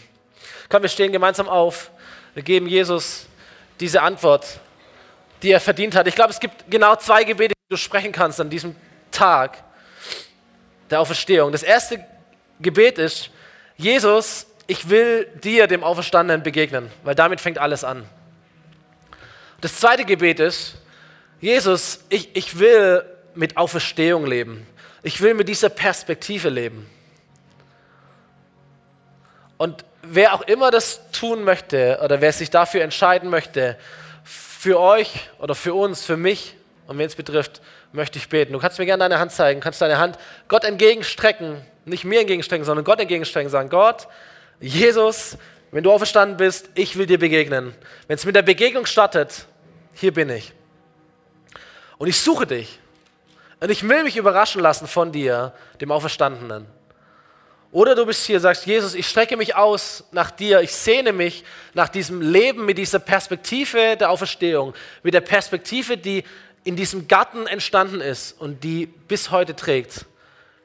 Komm, 0.69 0.83
wir 0.83 0.89
stehen 0.89 1.11
gemeinsam 1.11 1.49
auf. 1.49 1.91
Wir 2.35 2.45
geben 2.45 2.69
Jesus 2.69 3.27
diese 3.81 4.03
Antwort, 4.03 4.61
die 5.43 5.51
er 5.51 5.59
verdient 5.59 5.97
hat. 5.97 6.07
Ich 6.07 6.15
glaube, 6.15 6.31
es 6.31 6.39
gibt 6.39 6.71
genau 6.71 6.95
zwei 6.95 7.25
Gebete, 7.25 7.55
die 7.55 7.75
du 7.75 7.77
sprechen 7.77 8.13
kannst 8.13 8.41
an 8.41 8.49
diesem 8.49 8.77
Tag 9.11 9.65
der 10.91 11.01
Auferstehung. 11.01 11.51
Das 11.51 11.65
erste 11.65 12.05
Gebet 12.61 12.99
ist, 12.99 13.31
Jesus, 13.77 14.47
ich 14.69 14.89
will 14.89 15.27
dir, 15.43 15.67
dem 15.67 15.83
Auferstandenen, 15.83 16.45
begegnen, 16.45 16.93
weil 17.03 17.17
damit 17.17 17.41
fängt 17.41 17.59
alles 17.59 17.83
an. 17.83 18.07
Das 19.61 19.81
zweite 19.81 20.05
Gebet 20.05 20.39
ist, 20.39 20.77
Jesus, 21.41 22.05
ich, 22.11 22.37
ich 22.37 22.59
will 22.61 23.05
mit 23.35 23.57
Auferstehung 23.57 24.27
leben. 24.27 24.67
Ich 25.03 25.21
will 25.21 25.35
mit 25.35 25.49
dieser 25.49 25.69
Perspektive 25.69 26.49
leben. 26.49 26.89
Und 29.57 29.85
wer 30.03 30.35
auch 30.35 30.43
immer 30.43 30.71
das 30.71 31.11
tun 31.13 31.45
möchte 31.45 32.01
oder 32.03 32.21
wer 32.21 32.33
sich 32.33 32.51
dafür 32.51 32.83
entscheiden 32.83 33.31
möchte, 33.31 33.77
für 34.25 34.81
euch 34.81 35.29
oder 35.39 35.55
für 35.55 35.75
uns, 35.75 36.05
für 36.05 36.17
mich 36.17 36.55
und 36.87 36.99
wen 36.99 37.07
es 37.07 37.15
betrifft, 37.15 37.63
möchte 37.93 38.19
ich 38.19 38.29
beten. 38.29 38.53
Du 38.53 38.59
kannst 38.59 38.79
mir 38.79 38.87
gerne 38.87 39.05
deine 39.05 39.19
Hand 39.19 39.33
zeigen, 39.33 39.61
kannst 39.61 39.81
deine 39.81 39.99
Hand 39.99 40.19
Gott 40.49 40.65
entgegenstrecken, 40.65 41.63
nicht 41.85 42.05
mir 42.05 42.21
entgegenstrecken, 42.21 42.65
sondern 42.65 42.85
Gott 42.85 43.01
entgegenstrecken, 43.01 43.51
sagen, 43.51 43.69
Gott, 43.69 44.09
Jesus, 44.61 45.39
wenn 45.71 45.85
du 45.85 45.93
auferstanden 45.93 46.37
bist, 46.37 46.69
ich 46.75 46.97
will 46.97 47.07
dir 47.07 47.19
begegnen. 47.19 47.75
Wenn 48.07 48.17
es 48.17 48.25
mit 48.25 48.35
der 48.35 48.43
Begegnung 48.43 48.87
startet, 48.87 49.47
hier 49.95 50.13
bin 50.13 50.29
ich. 50.31 50.53
Und 51.97 52.09
ich 52.09 52.21
suche 52.21 52.47
dich. 52.47 52.80
Und 53.61 53.71
ich 53.71 53.87
will 53.87 54.03
mich 54.03 54.17
überraschen 54.17 54.63
lassen 54.63 54.87
von 54.87 55.13
dir, 55.13 55.53
dem 55.81 55.93
Auferstandenen. 55.93 56.67
Oder 57.73 57.95
du 57.95 58.05
bist 58.05 58.25
hier 58.25 58.41
sagst, 58.41 58.67
Jesus, 58.67 58.95
ich 58.95 59.07
strecke 59.07 59.37
mich 59.37 59.55
aus 59.55 60.05
nach 60.11 60.31
dir, 60.31 60.61
ich 60.61 60.73
sehne 60.73 61.13
mich 61.13 61.45
nach 61.75 61.89
diesem 61.89 62.21
Leben 62.21 62.65
mit 62.65 62.79
dieser 62.79 62.99
Perspektive 62.99 63.97
der 63.97 64.11
Auferstehung, 64.11 64.75
mit 65.05 65.15
der 65.15 65.21
Perspektive, 65.21 65.97
die 65.97 66.25
in 66.65 66.75
diesem 66.75 67.07
Garten 67.07 67.47
entstanden 67.47 68.01
ist 68.01 68.33
und 68.41 68.65
die 68.65 68.87
bis 68.87 69.31
heute 69.31 69.55
trägt. 69.55 70.07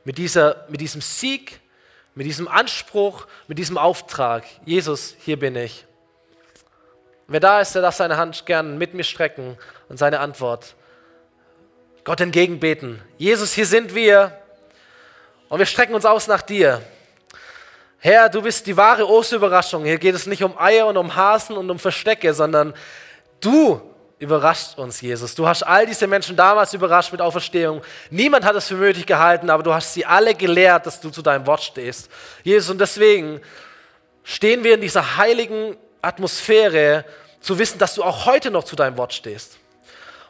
Mit, 0.03 0.17
dieser, 0.17 0.65
mit 0.69 0.81
diesem 0.81 1.01
Sieg, 1.01 1.59
mit 2.15 2.25
diesem 2.25 2.47
Anspruch, 2.47 3.27
mit 3.47 3.59
diesem 3.59 3.77
Auftrag. 3.77 4.45
Jesus, 4.65 5.15
hier 5.19 5.37
bin 5.37 5.55
ich. 5.55 5.85
Wer 7.27 7.39
da 7.39 7.59
ist, 7.59 7.73
der 7.75 7.81
darf 7.81 7.95
seine 7.95 8.17
Hand 8.17 8.45
gern 8.45 8.77
mit 8.77 8.93
mir 8.93 9.03
strecken 9.03 9.57
und 9.89 9.97
seine 9.97 10.19
Antwort 10.19 10.75
Gott 12.05 12.21
entgegenbeten. 12.21 13.01
Jesus, 13.17 13.53
hier 13.53 13.65
sind 13.65 13.95
wir 13.95 14.37
und 15.49 15.57
wir 15.57 15.65
strecken 15.65 15.95
uns 15.95 16.05
aus 16.05 16.27
nach 16.27 16.43
dir. 16.43 16.83
Herr, 17.97 18.29
du 18.29 18.43
bist 18.43 18.67
die 18.67 18.77
wahre 18.77 19.09
Osterüberraschung. 19.09 19.85
Hier 19.85 19.97
geht 19.97 20.13
es 20.13 20.27
nicht 20.27 20.43
um 20.43 20.55
Eier 20.55 20.85
und 20.85 20.97
um 20.97 21.15
Hasen 21.15 21.57
und 21.57 21.67
um 21.67 21.79
Verstecke, 21.79 22.31
sondern 22.35 22.75
du 23.41 23.81
überrascht 24.19 24.77
uns, 24.77 25.01
Jesus. 25.01 25.33
Du 25.33 25.47
hast 25.47 25.63
all 25.63 25.87
diese 25.87 26.05
Menschen 26.05 26.35
damals 26.35 26.75
überrascht 26.75 27.11
mit 27.11 27.21
Auferstehung. 27.21 27.81
Niemand 28.11 28.45
hat 28.45 28.55
es 28.55 28.67
für 28.67 28.75
nötig 28.75 29.07
gehalten, 29.07 29.49
aber 29.49 29.63
du 29.63 29.73
hast 29.73 29.95
sie 29.95 30.05
alle 30.05 30.35
gelehrt, 30.35 30.85
dass 30.85 31.01
du 31.01 31.09
zu 31.09 31.23
deinem 31.23 31.47
Wort 31.47 31.63
stehst. 31.63 32.11
Jesus, 32.43 32.69
und 32.69 32.79
deswegen 32.79 33.41
stehen 34.23 34.63
wir 34.63 34.75
in 34.75 34.81
dieser 34.81 35.17
heiligen 35.17 35.75
Atmosphäre, 36.03 37.03
zu 37.41 37.57
wissen, 37.57 37.79
dass 37.79 37.95
du 37.95 38.03
auch 38.03 38.27
heute 38.27 38.51
noch 38.51 38.63
zu 38.63 38.75
deinem 38.75 38.97
Wort 38.97 39.13
stehst 39.13 39.57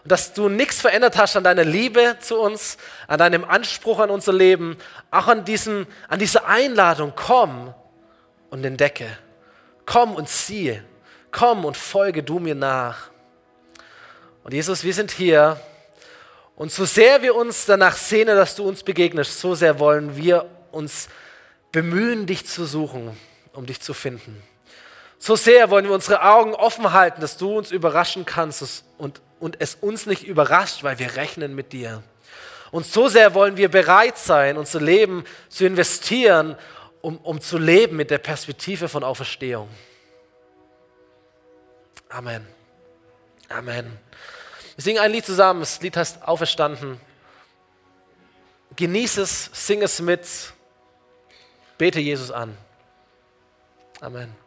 dass 0.05 0.33
du 0.33 0.49
nichts 0.49 0.81
verändert 0.81 1.17
hast 1.17 1.35
an 1.35 1.43
deiner 1.43 1.63
Liebe 1.63 2.17
zu 2.19 2.39
uns, 2.39 2.77
an 3.07 3.19
deinem 3.19 3.43
Anspruch 3.43 3.99
an 3.99 4.11
unser 4.11 4.33
Leben, 4.33 4.77
auch 5.09 5.27
an, 5.27 5.45
diesem, 5.45 5.87
an 6.07 6.19
dieser 6.19 6.45
Einladung, 6.47 7.13
komm 7.15 7.73
und 8.51 8.63
entdecke, 8.63 9.07
komm 9.85 10.15
und 10.15 10.29
siehe, 10.29 10.83
komm 11.31 11.65
und 11.65 11.75
folge 11.75 12.21
du 12.21 12.39
mir 12.39 12.55
nach. 12.55 13.09
Und 14.43 14.53
Jesus, 14.53 14.83
wir 14.83 14.93
sind 14.93 15.09
hier 15.09 15.59
und 16.55 16.71
so 16.71 16.85
sehr 16.85 17.23
wir 17.23 17.35
uns 17.35 17.65
danach 17.65 17.97
sehnen, 17.97 18.35
dass 18.35 18.55
du 18.55 18.67
uns 18.67 18.83
begegnest, 18.83 19.39
so 19.39 19.55
sehr 19.55 19.79
wollen 19.79 20.15
wir 20.15 20.49
uns 20.71 21.09
bemühen, 21.71 22.27
dich 22.27 22.45
zu 22.45 22.65
suchen, 22.65 23.17
um 23.53 23.65
dich 23.65 23.81
zu 23.81 23.93
finden. 23.93 24.41
So 25.17 25.35
sehr 25.35 25.69
wollen 25.69 25.85
wir 25.85 25.93
unsere 25.93 26.23
Augen 26.23 26.53
offen 26.53 26.93
halten, 26.93 27.21
dass 27.21 27.37
du 27.37 27.57
uns 27.57 27.71
überraschen 27.71 28.25
kannst 28.25 28.83
und 28.97 29.21
und 29.39 29.61
es 29.61 29.75
uns 29.75 30.05
nicht 30.05 30.23
überrascht, 30.23 30.83
weil 30.83 30.99
wir 30.99 31.15
rechnen 31.15 31.55
mit 31.55 31.73
dir. 31.73 32.03
Und 32.71 32.85
so 32.85 33.07
sehr 33.07 33.33
wollen 33.33 33.57
wir 33.57 33.69
bereit 33.69 34.17
sein, 34.17 34.57
unser 34.57 34.81
Leben 34.81 35.23
zu 35.49 35.65
investieren, 35.65 36.55
um, 37.01 37.17
um 37.17 37.39
zu 37.39 37.57
leben 37.57 37.95
mit 37.95 38.11
der 38.11 38.17
Perspektive 38.17 38.89
von 38.89 39.03
Auferstehung. 39.03 39.69
Amen. 42.09 42.45
Amen. 43.49 43.99
Wir 44.75 44.83
singen 44.83 44.99
ein 44.99 45.11
Lied 45.11 45.25
zusammen. 45.25 45.59
Das 45.59 45.79
Lied 45.81 45.95
heißt 45.95 46.27
Auferstanden. 46.27 46.99
Genieß 48.75 49.17
es, 49.17 49.49
sing 49.53 49.81
es 49.81 50.01
mit, 50.01 50.27
bete 51.77 51.99
Jesus 51.99 52.31
an. 52.31 52.57
Amen. 54.01 54.44